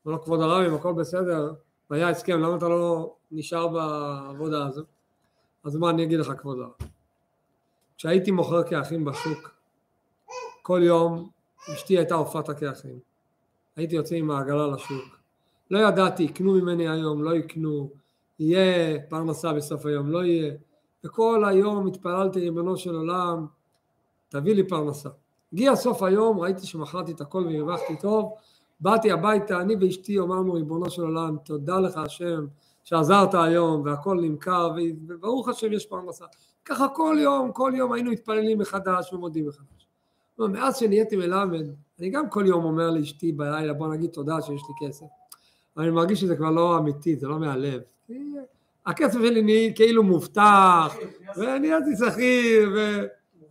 [0.07, 1.53] אומר לו כבוד הרב אם הכל בסדר
[1.91, 4.83] והיה הסכם למה אתה לא נשאר בעבודה הזו?
[5.65, 6.89] אז מה אני אגיד לך כבוד הרב?
[7.97, 9.55] כשהייתי מוכר כאחים בשוק
[10.63, 11.29] כל יום
[11.75, 12.99] אשתי הייתה עופת הכאחים
[13.77, 15.19] הייתי יוצא עם העגלה לשוק
[15.71, 17.91] לא ידעתי יקנו ממני היום לא יקנו
[18.39, 20.55] יהיה פרנסה בסוף היום לא יהיה
[21.05, 23.47] וכל היום התפללתי ריבונו של עולם
[24.33, 25.09] תביא לי פרנסה.
[25.53, 28.35] הגיע סוף היום, ראיתי שמכרתי את הכל והרווחתי טוב,
[28.81, 32.47] באתי הביתה, אני ואשתי אמרנו ריבונו של עולם, תודה לך השם
[32.85, 34.73] שעזרת היום והכל נמכר
[35.07, 36.25] וברוך השם יש פרנסה.
[36.65, 39.87] ככה כל יום, כל יום היינו מתפללים מחדש ומודים מחדש.
[40.39, 41.67] מאז שנהייתי מלמד,
[42.01, 45.07] אני גם כל יום אומר לאשתי בלילה בוא נגיד תודה שיש לי כסף.
[45.79, 47.81] אני מרגיש שזה כבר לא אמיתי, זה לא מהלב.
[48.87, 50.97] הכסף שלי נהיה כאילו מובטח,
[51.37, 53.03] ונהייתי שכיר, ו...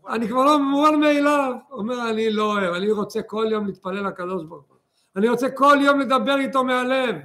[0.09, 4.43] אני כבר לא מובן מאליו, אומר אני לא אוהב, אני רוצה כל יום להתפלל לקדוש
[4.43, 4.77] ברוך הוא,
[5.15, 7.15] אני רוצה כל יום לדבר איתו מהלב,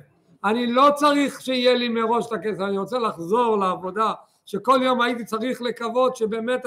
[0.44, 4.12] אני לא צריך שיהיה לי מראש את הכסף, אני רוצה לחזור לעבודה,
[4.44, 6.66] שכל יום הייתי צריך לקוות שבאמת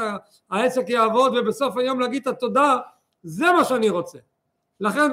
[0.49, 2.77] העסק יעבוד ובסוף היום להגיד את התודה,
[3.23, 4.17] זה מה שאני רוצה.
[4.79, 5.11] לכן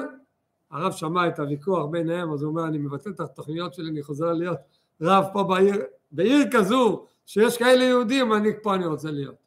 [0.71, 4.33] הרב שמע את הוויכוח ביניהם, אז הוא אומר אני מבטל את התוכניות שלי, אני חוזר
[4.33, 4.57] להיות
[5.01, 5.75] רב פה בעיר,
[6.11, 9.46] בעיר כזו שיש כאלה יהודים, אני פה אני רוצה להיות.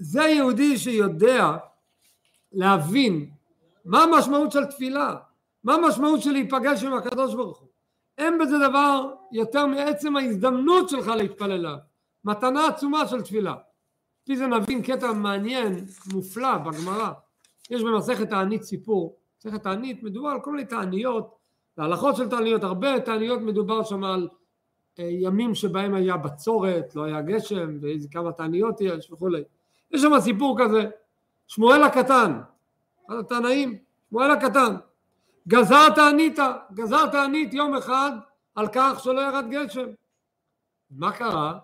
[0.00, 1.56] זה יהודי שיודע
[2.52, 3.30] להבין
[3.84, 5.16] מה המשמעות של תפילה,
[5.64, 7.68] מה המשמעות של להיפגש עם הקדוש ברוך הוא.
[8.18, 11.76] אין בזה דבר יותר מעצם ההזדמנות שלך להתפלל אליו,
[12.24, 13.54] מתנה עצומה של תפילה.
[14.22, 17.12] לפי זה נבין קטע מעניין, מופלא בגמרא.
[17.70, 21.36] יש במסכת תענית סיפור, מסכת תענית מדובר על כל מיני תעניות,
[21.78, 24.28] להלכות של תעניות, הרבה תעניות מדובר שם על
[24.98, 29.42] אה, ימים שבהם היה בצורת, לא היה גשם, ואיזה כמה תעניות יש וכולי.
[29.92, 30.90] יש שם סיפור כזה,
[31.46, 32.40] שמואל הקטן,
[33.08, 33.78] התנאים,
[34.10, 34.74] שמואל הקטן,
[35.48, 36.38] גזר תענית,
[36.74, 38.12] גזר תענית יום אחד
[38.54, 39.86] על כך שלא ירד גשם.
[40.90, 41.58] מה קרה?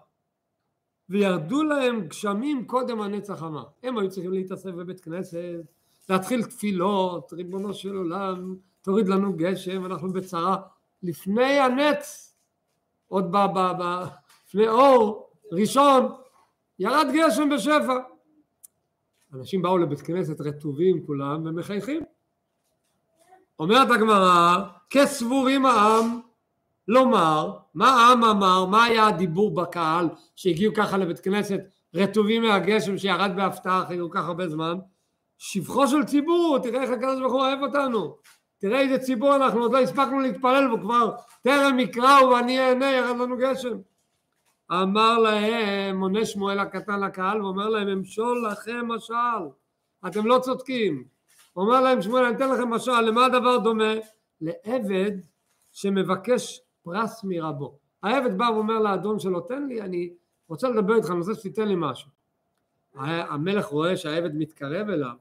[1.09, 3.65] וירדו להם גשמים קודם הנצח אמר.
[3.83, 5.61] הם היו צריכים להתאסף בבית כנסת,
[6.09, 10.57] להתחיל תפילות, ריבונו של עולם, תוריד לנו גשם, אנחנו בצרה.
[11.03, 12.35] לפני הנץ,
[13.09, 13.37] עוד ב...
[13.37, 14.05] ב, ב
[14.49, 16.13] לפני אור ראשון,
[16.79, 18.16] ירד גשם בשפע.
[19.39, 22.03] אנשים באו לבית כנסת רטובים כולם ומחייכים.
[23.59, 24.57] אומרת הגמרא,
[24.91, 26.21] כסבורים העם
[26.89, 31.61] לומר, מה העם אמר, מה היה הדיבור בקהל שהגיעו ככה לבית כנסת
[31.95, 34.79] רטובים מהגשם שירד בהפתעה אחרי כל כך הרבה זמן?
[35.39, 38.17] שבחו של ציבור, תראה איך הקדוש ברוך הוא אוהב אותנו.
[38.59, 43.37] תראה איזה ציבור אנחנו, עוד לא הספקנו להתפלל וכבר טרם יקראו ואני אענה, ירד לנו
[43.39, 43.77] גשם.
[44.73, 49.15] אמר להם, מונה שמואל הקטן לקהל ואומר להם אמשול לכם משל.
[50.07, 51.05] אתם לא צודקים.
[51.57, 53.93] אומר להם שמואל אני אתן לכם משל למה הדבר דומה?
[54.41, 55.13] לעבד
[55.73, 57.79] שמבקש פרס מרבו.
[58.03, 60.11] העבד בא ואומר לאדון שלו תן לי אני
[60.49, 62.11] רוצה לדבר איתך אני רוצה שתיתן לי משהו.
[62.95, 65.15] המלך רואה שהעבד מתקרב אליו.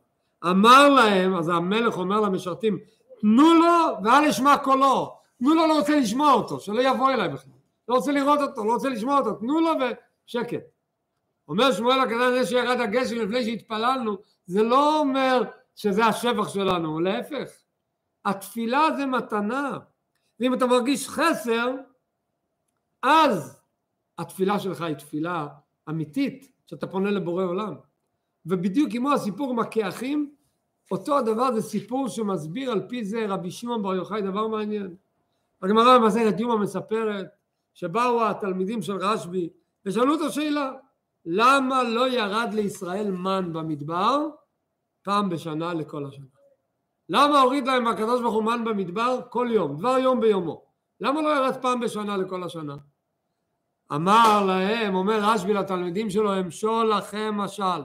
[0.44, 2.80] אמר להם אז המלך אומר למשרתים
[3.22, 5.16] תנו לו ואל ישמע קולו.
[5.40, 7.55] תנו לו לא רוצה לשמוע אותו שלא יבוא אליי בכלל
[7.88, 9.71] לא רוצה לראות אותו, לא רוצה לשמוע אותו, תנו לו
[10.26, 10.63] ושקט.
[11.48, 15.43] אומר שמואל הקטן זה שירד הגשם לפני שהתפללנו, זה לא אומר
[15.76, 17.50] שזה השבח שלנו, להפך.
[18.26, 19.78] התפילה זה מתנה,
[20.39, 21.76] ואם אתה מרגיש חסר,
[23.04, 23.62] אז
[24.17, 25.48] התפילה שלך היא תפילה
[25.89, 27.76] אמיתית, שאתה פונה לבורא עולם.
[28.45, 30.36] ובדיוק כמו הסיפור עם הכאחים,
[30.91, 34.95] אותו הדבר זה סיפור שמסביר על פי זה רבי שמעון בר יוחאי דבר מעניין.
[35.62, 37.28] הגמרא במסכת יומא מספרת
[37.76, 39.50] שבאו התלמידים של רשב"י
[39.86, 40.72] ושאלו אותו שאלה
[41.26, 44.28] למה לא ירד לישראל מן במדבר
[45.04, 46.26] פעם בשנה לכל השנה?
[47.10, 50.66] למה הוריד להם הקדוש ברוך הוא מן במדבר כל יום, דבר יום ביומו?
[51.00, 52.76] למה לא ירד פעם בשנה לכל השנה?
[53.94, 57.82] אמר להם, אומר רשב"י לתלמידים שלו, אמשול לכם משל.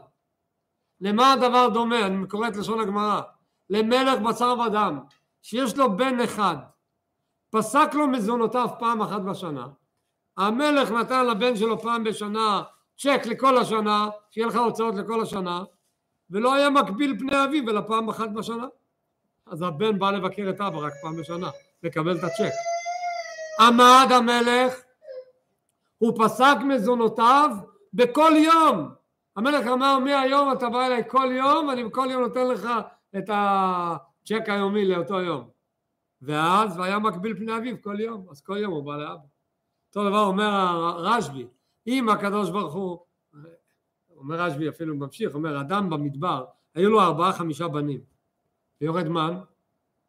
[1.01, 2.07] למה הדבר דומה?
[2.07, 3.21] אני קורא את לשון הגמרא.
[3.71, 4.99] למלך בשר ודם,
[5.43, 6.57] שיש לו בן אחד,
[7.51, 9.67] פסק לו מזונותיו פעם אחת בשנה,
[10.37, 12.63] המלך נתן לבן שלו פעם בשנה
[12.99, 15.65] צ'ק לכל השנה, שיהיה לך הוצאות לכל השנה,
[16.31, 18.67] ולא היה מקביל פני אביו אלא פעם אחת בשנה.
[19.47, 21.51] אז הבן בא לבקר את אבא רק פעם בשנה,
[21.83, 22.53] לקבל את הצ'ק.
[23.61, 24.75] עמד המלך,
[25.99, 27.51] הוא פסק מזונותיו
[27.95, 28.89] בכל יום.
[29.37, 32.69] המלך אמר מהיום אתה בא אליי כל יום, אני כל יום נותן לך
[33.19, 35.49] את הצ'ק היומי לאותו יום.
[36.23, 39.40] ואז, והיה מקביל פני אביו כל יום, אז כל יום הוא בא לאבא.
[39.91, 41.47] אותו דבר אומר הרשב"י,
[41.87, 42.99] אם הקדוש ברוך הוא,
[44.17, 48.01] אומר רשב"י אפילו ממשיך, אומר אדם במדבר, היו לו ארבעה חמישה בנים,
[48.81, 49.39] ויורד מן,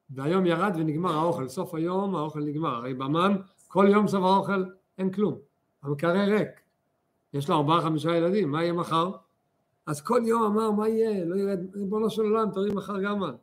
[0.09, 3.35] והיום ירד ונגמר האוכל, סוף היום האוכל נגמר, הרי במן
[3.67, 4.63] כל יום סוף האוכל
[4.97, 5.37] אין כלום,
[5.83, 6.49] המקרר ריק,
[7.33, 9.11] יש לו ארבעה חמישה ילדים, מה יהיה מחר?
[9.85, 13.35] אז כל יום אמר מה יהיה, לא ירד, ריבונו של עולם תוריד מחר גם מן,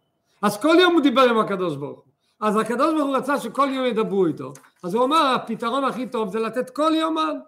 [0.43, 2.13] אז כל יום הוא דיבר עם הקדוש ברוך הוא.
[2.41, 6.29] אז הקדוש ברוך הוא רצה שכל יום ידברו איתו, אז הוא אמר הפתרון הכי טוב
[6.29, 7.39] זה לתת כל יומן,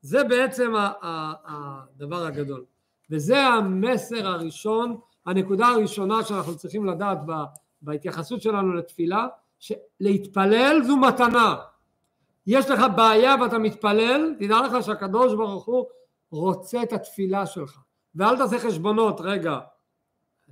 [0.00, 0.72] זה בעצם
[1.44, 2.64] הדבר הגדול,
[3.10, 7.18] וזה המסר הראשון, הנקודה הראשונה שאנחנו צריכים לדעת
[7.82, 9.26] בהתייחסות שלנו לתפילה,
[9.58, 11.56] שלהתפלל זו מתנה,
[12.46, 15.86] יש לך בעיה ואתה מתפלל, תדע לך שהקדוש ברוך הוא
[16.30, 17.78] רוצה את התפילה שלך,
[18.14, 19.58] ואל תעשה חשבונות, רגע,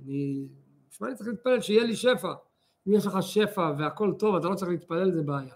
[0.03, 0.47] אני,
[0.89, 1.61] שמע אני צריך להתפלל?
[1.61, 2.33] שיהיה לי שפע,
[2.87, 5.53] אם יש לך שפע והכל טוב, אתה לא צריך להתפלל, זה בעיה.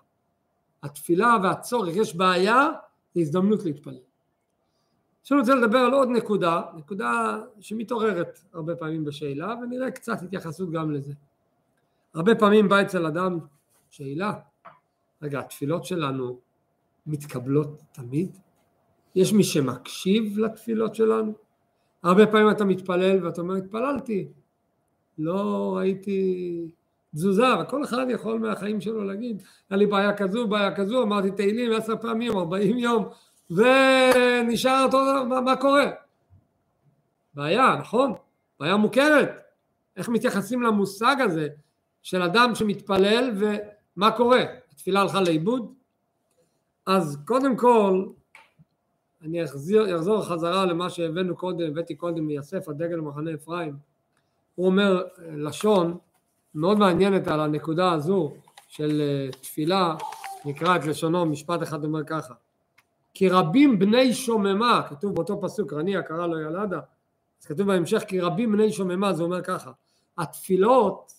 [0.83, 2.67] התפילה והצורך, יש בעיה,
[3.13, 3.99] זה הזדמנות להתפלל.
[5.21, 10.71] עכשיו אני רוצה לדבר על עוד נקודה, נקודה שמתעוררת הרבה פעמים בשאלה, ונראה קצת התייחסות
[10.71, 11.13] גם לזה.
[12.13, 13.39] הרבה פעמים בא אצל אדם
[13.89, 14.33] שאלה,
[15.21, 16.39] רגע, התפילות שלנו
[17.05, 18.37] מתקבלות תמיד?
[19.15, 21.33] יש מי שמקשיב לתפילות שלנו?
[22.03, 24.27] הרבה פעמים אתה מתפלל ואתה אומר, התפללתי,
[25.17, 26.71] לא ראיתי
[27.15, 31.73] תזוזה, וכל אחד יכול מהחיים שלו להגיד, היה לי בעיה כזו, בעיה כזו, אמרתי תהילים
[31.73, 33.05] עשר פעמים, ארבעים יום,
[33.49, 35.91] ונשאר אותו דבר, מה, מה קורה?
[37.33, 38.13] בעיה, נכון?
[38.59, 39.29] בעיה מוכרת.
[39.97, 41.47] איך מתייחסים למושג הזה
[42.01, 44.43] של אדם שמתפלל ומה קורה?
[44.71, 45.73] התפילה הלכה לאיבוד?
[46.85, 48.05] אז קודם כל,
[49.21, 53.73] אני אחזיר, אחזור חזרה למה שהבאנו קודם, הבאתי קודם מיוסף הדגל למחנה אפרים.
[54.55, 55.97] הוא אומר לשון
[56.55, 58.33] מאוד מעניינת על הנקודה הזו
[58.67, 59.95] של אה, תפילה,
[60.45, 62.33] נקרא את לשונו, משפט אחד אומר ככה:
[63.13, 66.79] כי רבים בני שוממה, כתוב באותו פסוק, רניע קרא לו ילדה,
[67.41, 69.71] אז כתוב בהמשך כי רבים בני שוממה, זה אומר ככה,
[70.17, 71.13] התפילות,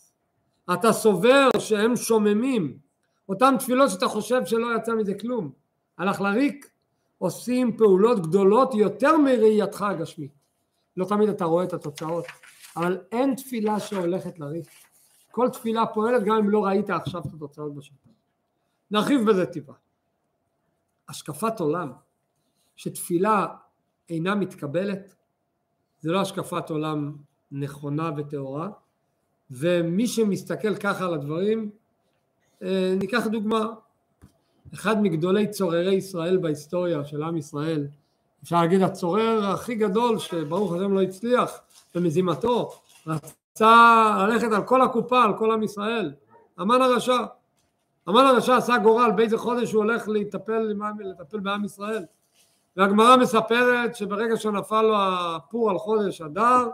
[0.75, 2.77] אתה סובר שהם שוממים,
[3.29, 5.51] אותן תפילות שאתה חושב שלא יצא מזה כלום,
[5.99, 6.71] הלך לריק,
[7.19, 10.31] עושים פעולות גדולות יותר מראייתך הגשמית.
[10.97, 12.25] לא תמיד אתה רואה את התוצאות,
[12.77, 14.67] אבל אין תפילה שהולכת לריק.
[15.33, 18.11] כל תפילה פועלת גם אם לא ראית עכשיו את התוצאות בשטח.
[18.91, 19.73] נרחיב בזה טיפה.
[21.09, 21.93] השקפת עולם
[22.77, 23.47] שתפילה
[24.09, 25.15] אינה מתקבלת
[26.01, 27.17] זה לא השקפת עולם
[27.53, 28.69] נכונה וטהורה
[29.51, 31.71] ומי שמסתכל ככה על הדברים
[32.63, 33.67] אה, ניקח דוגמה
[34.75, 37.87] אחד מגדולי צוררי ישראל בהיסטוריה של עם ישראל
[38.43, 41.61] אפשר להגיד הצורר הכי גדול שברוך השם לא הצליח
[41.95, 42.71] במזימתו
[43.07, 46.13] רצה ללכת על כל הקופה, על כל עם ישראל.
[46.59, 47.25] המן הרשע.
[48.07, 52.05] המן הרשע עשה גורל באיזה חודש הוא הולך לטפל, לטפל בעם ישראל.
[52.77, 56.69] והגמרא מספרת שברגע שנפל לו הפור על חודש אדר,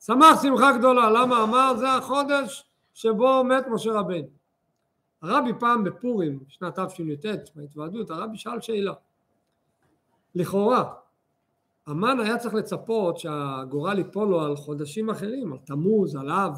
[0.00, 1.10] שמח שמחה גדולה.
[1.10, 1.42] למה?
[1.42, 4.28] אמר זה החודש שבו מת משה רבנו.
[5.22, 8.92] הרבי פעם בפורים, שנת תשי"ט, בהתוועדות, הרבי שאל שאלה.
[10.34, 10.92] לכאורה,
[11.90, 16.54] המן היה צריך לצפות שהגורל ייפול לו על חודשים אחרים, על תמוז, על אב,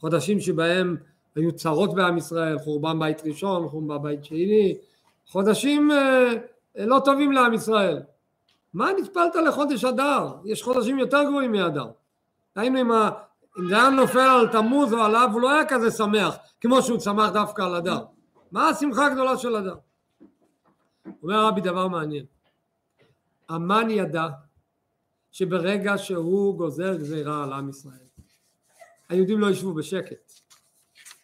[0.00, 0.96] חודשים שבהם
[1.36, 4.76] היו צרות בעם ישראל, חורבן בית ראשון, חורבן בית שני,
[5.26, 6.32] חודשים אה,
[6.76, 8.02] לא טובים לעם ישראל.
[8.74, 10.28] מה נטפלת לחודש אדר?
[10.44, 11.86] יש חודשים יותר גרועים מאדר.
[12.56, 13.10] היינו אם, ה...
[13.58, 16.82] אם זה היה נופל על תמוז או על אב הוא לא היה כזה שמח כמו
[16.82, 18.04] שהוא שמח דווקא על אדר.
[18.52, 19.74] מה השמחה הגדולה של אדר?
[21.22, 22.24] אומר רבי דבר מעניין.
[23.48, 24.28] המן ידע
[25.32, 28.06] שברגע שהוא גוזר גזירה על עם ישראל,
[29.08, 30.32] היהודים לא ישבו בשקט.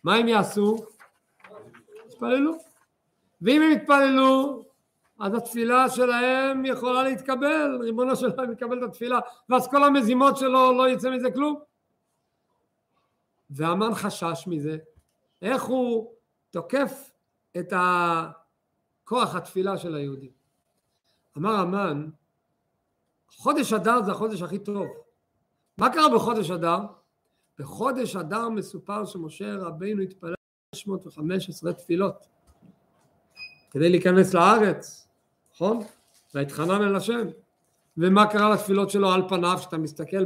[0.04, 0.76] מה הם יעשו?
[2.06, 2.52] יתפללו.
[3.42, 4.64] ואם הם יתפללו,
[5.20, 10.78] אז התפילה שלהם יכולה להתקבל, ריבונו של עולם יקבל את התפילה, ואז כל המזימות שלו
[10.78, 11.60] לא יצא מזה כלום.
[13.50, 14.78] והמן חשש מזה,
[15.42, 16.12] איך הוא
[16.50, 17.10] תוקף
[17.56, 17.72] את
[19.04, 20.30] כוח התפילה של היהודים.
[21.36, 22.08] אמר המן,
[23.36, 24.86] חודש אדר זה החודש הכי טוב.
[25.78, 26.78] מה קרה בחודש אדר?
[27.58, 30.34] בחודש אדר מסופר שמשה רבינו התפלל
[30.74, 32.26] 615 תפילות
[33.70, 35.08] כדי להיכנס לארץ,
[35.54, 35.80] נכון?
[36.34, 37.26] והתחנן אל השם.
[37.96, 40.24] ומה קרה לתפילות שלו על פניו, כשאתה מסתכל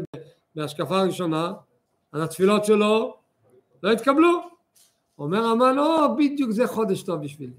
[0.54, 1.52] בהשקפה הראשונה,
[2.12, 3.16] אז התפילות שלו
[3.82, 4.40] לא התקבלו.
[5.18, 7.52] אומר המן, או, בדיוק זה חודש טוב בשבילי.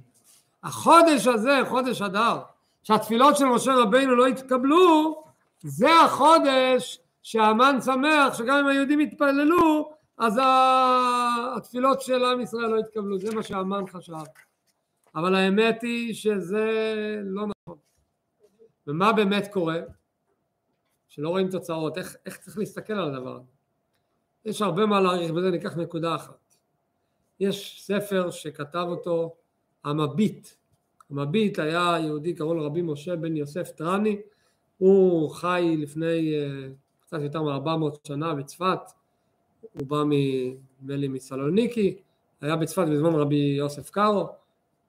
[0.63, 2.39] החודש הזה, חודש אדר,
[2.83, 5.23] שהתפילות של משה רבינו לא התקבלו,
[5.63, 10.39] זה החודש שהמן שמח שגם אם היהודים יתפללו, אז
[11.57, 14.13] התפילות של עם ישראל לא התקבלו, זה מה שהמן חשב.
[15.15, 16.71] אבל האמת היא שזה
[17.23, 17.77] לא נכון.
[18.87, 19.79] ומה באמת קורה?
[21.07, 23.51] שלא רואים תוצאות, איך, איך צריך להסתכל על הדבר הזה?
[24.45, 26.55] יש הרבה מה להעריך בזה, ניקח נקודה אחת.
[27.39, 29.35] יש ספר שכתב אותו
[29.83, 30.47] המביט.
[31.09, 34.21] המביט היה יהודי, קראו לו רבי משה בן יוסף טרני,
[34.81, 36.67] הוא חי לפני אה,
[37.01, 38.79] קצת יותר מ-400 שנה בצפת,
[39.61, 40.03] הוא בא
[40.81, 41.97] נדמה מסלוניקי,
[42.41, 44.29] היה בצפת בזמן רבי יוסף קארו,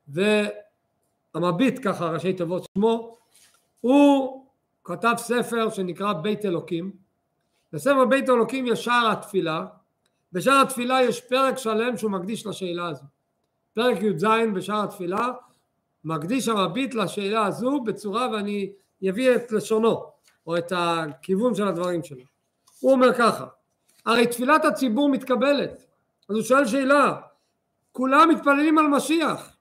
[0.09, 3.16] והמביט, ככה ראשי תיבות שמו,
[3.80, 4.45] הוא
[4.84, 6.93] כתב ספר שנקרא בית אלוקים,
[7.72, 9.66] בספר בית אלוקים יש שער התפילה,
[10.32, 13.05] בשער התפילה יש פרק שלם שהוא מקדיש לשאלה הזו.
[13.74, 15.28] פרק י"ז בשער התפילה
[16.05, 18.72] מקדיש המביט לשאלה הזו בצורה ואני
[19.11, 20.05] אביא את לשונו
[20.47, 22.25] או את הכיוון של הדברים שלו.
[22.81, 23.47] הוא אומר ככה,
[24.07, 25.85] הרי תפילת הציבור מתקבלת,
[26.29, 27.21] אז הוא שואל שאלה,
[27.93, 29.57] כולם מתפללים על משיח,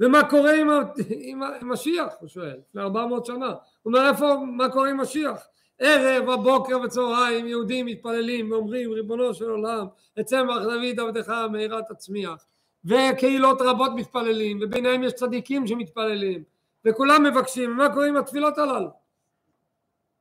[0.00, 0.68] ומה קורה עם,
[1.08, 2.12] עם, עם משיח?
[2.20, 3.46] הוא שואל, לפני 400 שנה.
[3.46, 5.46] הוא אומר, איפה, מה קורה עם משיח?
[5.78, 9.86] ערב, הבוקר וצהריים יהודים מתפללים ואומרים ריבונו של עולם
[10.20, 12.46] אצמח דוד עבדך מהרה תצמיח
[12.84, 16.42] וקהילות רבות מתפללים וביניהם יש צדיקים שמתפללים
[16.84, 18.90] וכולם מבקשים מה קורה עם התפילות הללו?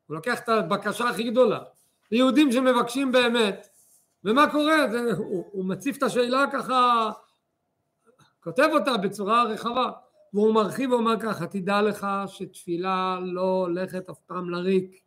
[0.08, 1.60] הוא לוקח את הבקשה הכי גדולה.
[2.12, 3.68] ליהודים שמבקשים באמת
[4.24, 4.92] ומה קורה?
[4.92, 7.12] זה, הוא, הוא מציף את השאלה ככה
[8.40, 9.92] כותב אותה בצורה רחבה
[10.34, 15.02] והוא מרחיב ואומר ככה תדע לך שתפילה לא הולכת אף פעם לריק.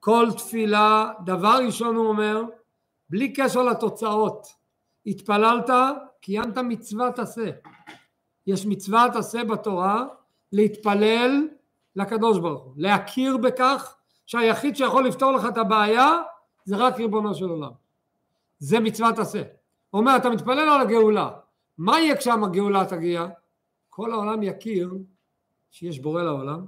[0.00, 2.42] כל תפילה, דבר ראשון הוא אומר,
[3.10, 4.46] בלי קשר לתוצאות,
[5.06, 5.70] התפללת,
[6.20, 7.50] קיימת מצוות עשה.
[8.46, 10.06] יש מצוות עשה בתורה
[10.52, 11.48] להתפלל
[11.96, 13.96] לקדוש ברוך הוא, להכיר בכך
[14.26, 16.16] שהיחיד שיכול לפתור לך את הבעיה
[16.64, 17.70] זה רק ריבונו של עולם.
[18.58, 19.42] זה מצוות עשה.
[19.90, 21.30] הוא אומר, אתה מתפלל על הגאולה,
[21.78, 23.26] מה יהיה כשהגאולה תגיע?
[23.88, 24.94] כל העולם יכיר
[25.70, 26.66] שיש בורא לעולם,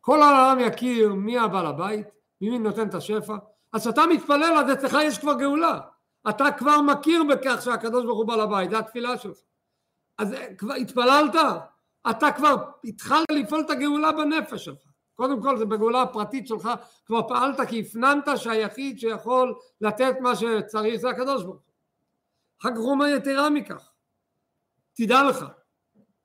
[0.00, 2.06] כל העולם יכיר מי הבעל הבית,
[2.40, 3.36] מי נותן את השפע?
[3.72, 5.80] אז כשאתה מתפלל אז אצלך יש כבר גאולה.
[6.28, 9.36] אתה כבר מכיר בכך שהקדוש ברוך הוא בעל הבית, זו התפילה שלך.
[10.18, 11.34] אז כבר התפללת,
[12.10, 14.78] אתה כבר התחלת לפעול את הגאולה בנפש שלך.
[15.14, 16.68] קודם כל זה בגאולה הפרטית שלך,
[17.06, 21.62] כבר פעלת כי הפנמת שהיחיד שיכול לתת מה שצריך זה הקדוש ברוך
[22.64, 22.90] הוא.
[22.90, 23.90] אומר יתרה מכך,
[24.92, 25.44] תדע לך,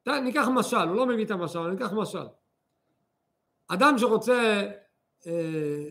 [0.08, 2.28] ניקח משל, הוא לא מביא את המשל, ניקח משל.
[3.68, 4.64] אדם שרוצה
[5.28, 5.90] אה,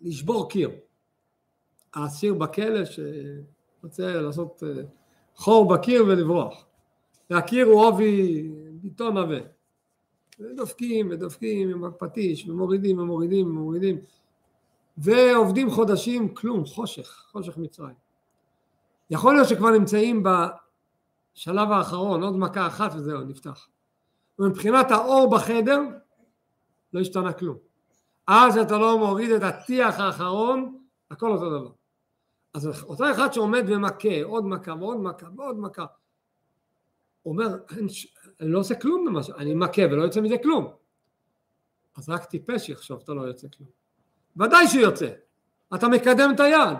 [0.00, 0.70] לשבור קיר.
[1.94, 4.82] האסיר בכלא שרוצה לעשות אה,
[5.34, 6.66] חור בקיר ולברוח.
[7.30, 8.48] והקיר הוא עובי
[8.82, 9.38] ביטון עבה.
[10.40, 14.00] ודופקים ודופקים עם הפטיש ומורידים ומורידים ומורידים
[14.98, 17.94] ועובדים חודשים כלום, חושך, חושך מצרים.
[19.10, 23.68] יכול להיות שכבר נמצאים בשלב האחרון, עוד מכה אחת וזהו, נפתח.
[24.38, 25.80] ומבחינת האור בחדר
[26.92, 27.56] לא השתנה כלום.
[28.26, 30.78] אז אתה לא מוריד את הטיח האחרון,
[31.10, 31.72] הכל אותו דבר.
[32.54, 35.86] אז אותו אחד שעומד ומכה, עוד מכה ועוד מכה ועוד מכה,
[37.26, 37.56] אומר,
[38.40, 39.30] אני לא עושה כלום במה ש...
[39.30, 40.70] אני מכה ולא יוצא מזה כלום.
[41.96, 43.68] אז רק טיפש יחשוב, אתה לא יוצא כלום.
[44.36, 45.08] ודאי שיוצא.
[45.74, 46.78] אתה מקדם את היד.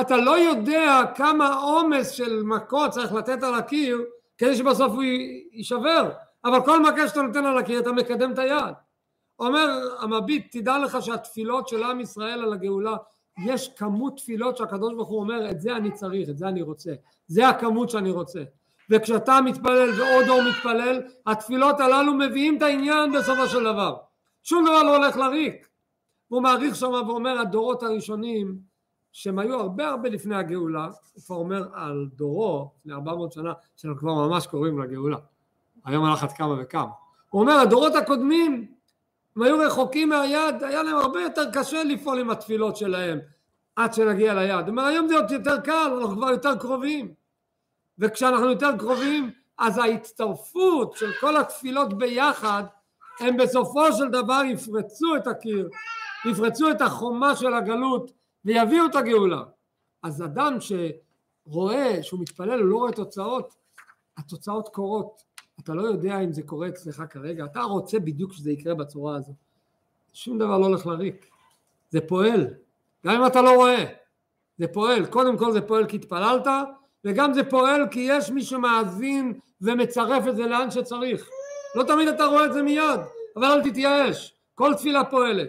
[0.00, 4.04] אתה לא יודע כמה עומס של מכות צריך לתת על הקיר
[4.38, 5.02] כדי שבסוף הוא
[5.52, 6.10] יישבר.
[6.44, 8.74] אבל כל מכה שאתה נותן על הקיר אתה מקדם את היד.
[9.38, 9.68] אומר
[10.00, 12.96] המביט, תדע לך שהתפילות של עם ישראל על הגאולה,
[13.46, 16.92] יש כמות תפילות שהקדוש ברוך הוא אומר, את זה אני צריך, את זה אני רוצה,
[17.26, 18.42] זה הכמות שאני רוצה.
[18.90, 23.96] וכשאתה מתפלל ועוד אור מתפלל, התפילות הללו מביאים את העניין בסופו של דבר.
[24.42, 25.68] שום דבר לא הולך לריק.
[26.28, 28.58] הוא מעריך שם ואומר, הדורות הראשונים,
[29.12, 33.94] שהם היו הרבה הרבה לפני הגאולה, הוא כבר אומר על דורו, לפני 400 שנה, שהם
[33.96, 35.16] כבר ממש קוראים לגאולה.
[35.84, 36.90] היום הלכת כמה וכמה.
[37.30, 38.66] הוא אומר, הדורות הקודמים,
[39.36, 43.18] הם היו רחוקים מהיד, היה להם הרבה יותר קשה לפעול עם התפילות שלהם
[43.76, 44.60] עד שנגיע ליד.
[44.60, 47.19] הוא אומר היום זה עוד יותר קל, אנחנו כבר יותר קרובים.
[48.00, 52.64] וכשאנחנו יותר קרובים, אז ההצטרפות של כל התפילות ביחד,
[53.20, 55.68] הם בסופו של דבר יפרצו את הקיר,
[56.30, 58.12] יפרצו את החומה של הגלות
[58.44, 59.42] ויביאו את הגאולה.
[60.02, 63.54] אז אדם שרואה שהוא מתפלל, הוא לא רואה תוצאות,
[64.16, 65.22] התוצאות קורות.
[65.60, 69.32] אתה לא יודע אם זה קורה אצלך כרגע, אתה רוצה בדיוק שזה יקרה בצורה הזו.
[70.12, 71.30] שום דבר לא הולך לריק,
[71.90, 72.54] זה פועל,
[73.06, 73.84] גם אם אתה לא רואה,
[74.58, 76.46] זה פועל, קודם כל זה פועל כי התפללת,
[77.04, 81.28] וגם זה פועל כי יש מי שמאזין ומצרף את זה לאן שצריך.
[81.74, 83.00] לא תמיד אתה רואה את זה מיד,
[83.36, 85.48] אבל אל תתייאש, כל תפילה פועלת.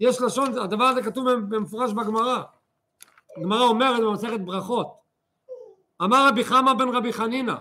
[0.00, 2.42] יש לשון, הדבר הזה כתוב במפורש בגמרא.
[3.36, 4.94] הגמרא אומרת במסכת ברכות,
[6.02, 7.54] אמר רבי חמא בן רבי חנינא,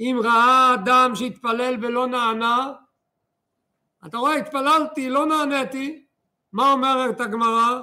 [0.00, 2.72] אם ראה אדם שהתפלל ולא נענה,
[4.06, 6.04] אתה רואה, התפללתי, לא נעניתי,
[6.52, 7.80] מה אומרת הגמרא?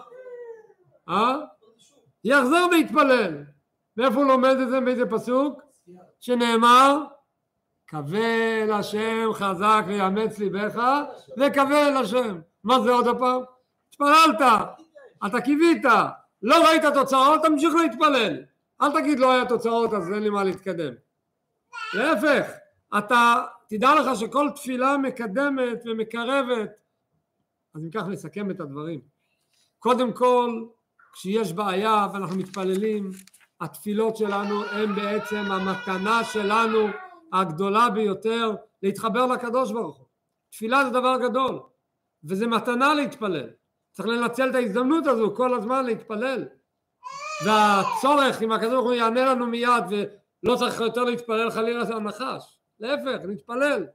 [1.09, 1.37] אה?
[2.23, 3.43] יחזור ויתפלל.
[3.97, 4.79] מאיפה הוא לומד את זה?
[4.79, 5.61] באיזה פסוק?
[6.19, 7.03] שנאמר
[8.13, 10.83] אל השם חזק ויאמץ ליבך
[11.37, 12.39] וקווה אל השם.
[12.63, 13.41] מה זה עוד הפעם?
[13.89, 14.41] התפללת,
[15.25, 15.83] אתה קיווית,
[16.41, 18.43] לא ראית תוצאות, תמשיך להתפלל.
[18.81, 20.93] אל תגיד לא היה תוצאות אז אין לי מה להתקדם.
[21.93, 22.51] להפך,
[22.97, 26.69] אתה תדע לך שכל תפילה מקדמת ומקרבת.
[27.75, 29.01] אז אם כך נסכם את הדברים.
[29.79, 30.65] קודם כל,
[31.13, 33.11] כשיש בעיה ואנחנו מתפללים,
[33.61, 36.87] התפילות שלנו הן בעצם המתנה שלנו
[37.33, 40.05] הגדולה ביותר להתחבר לקדוש ברוך הוא.
[40.49, 41.59] תפילה זה דבר גדול,
[42.23, 43.49] וזה מתנה להתפלל.
[43.91, 46.45] צריך לנצל את ההזדמנות הזו כל הזמן להתפלל.
[47.45, 52.59] והצורך אם הקדוש ברוך הוא יענה לנו מיד ולא צריך יותר להתפלל חלילה על הנחש,
[52.79, 53.85] להפך, נתפלל.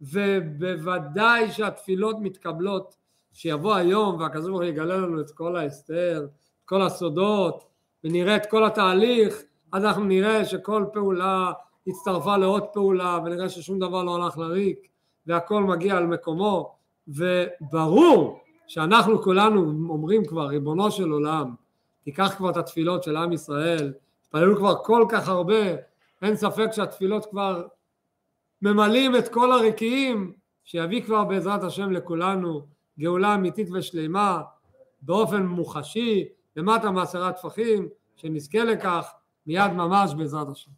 [0.00, 2.96] ובוודאי שהתפילות מתקבלות,
[3.32, 6.26] שיבוא היום והקדוש ברוך הוא יגלה לנו את כל ההסתר,
[6.58, 7.64] את כל הסודות,
[8.06, 9.42] ונראה את כל התהליך,
[9.72, 11.52] אז אנחנו נראה שכל פעולה
[11.86, 14.78] הצטרפה לעוד פעולה, ונראה ששום דבר לא הלך לריק,
[15.26, 16.76] והכל מגיע על מקומו,
[17.08, 21.54] וברור שאנחנו כולנו אומרים כבר, ריבונו של עולם,
[22.04, 25.62] תיקח כבר את התפילות של עם ישראל, התפללו כבר כל כך הרבה,
[26.22, 27.66] אין ספק שהתפילות כבר
[28.62, 30.32] ממלאים את כל הרקיעים,
[30.64, 32.66] שיביא כבר בעזרת השם לכולנו
[32.98, 34.42] גאולה אמיתית ושלמה
[35.02, 39.12] באופן מוחשי, למטה מעשרה טפחים, שנזכה לכך
[39.46, 40.70] מיד ממש בעזרת השם.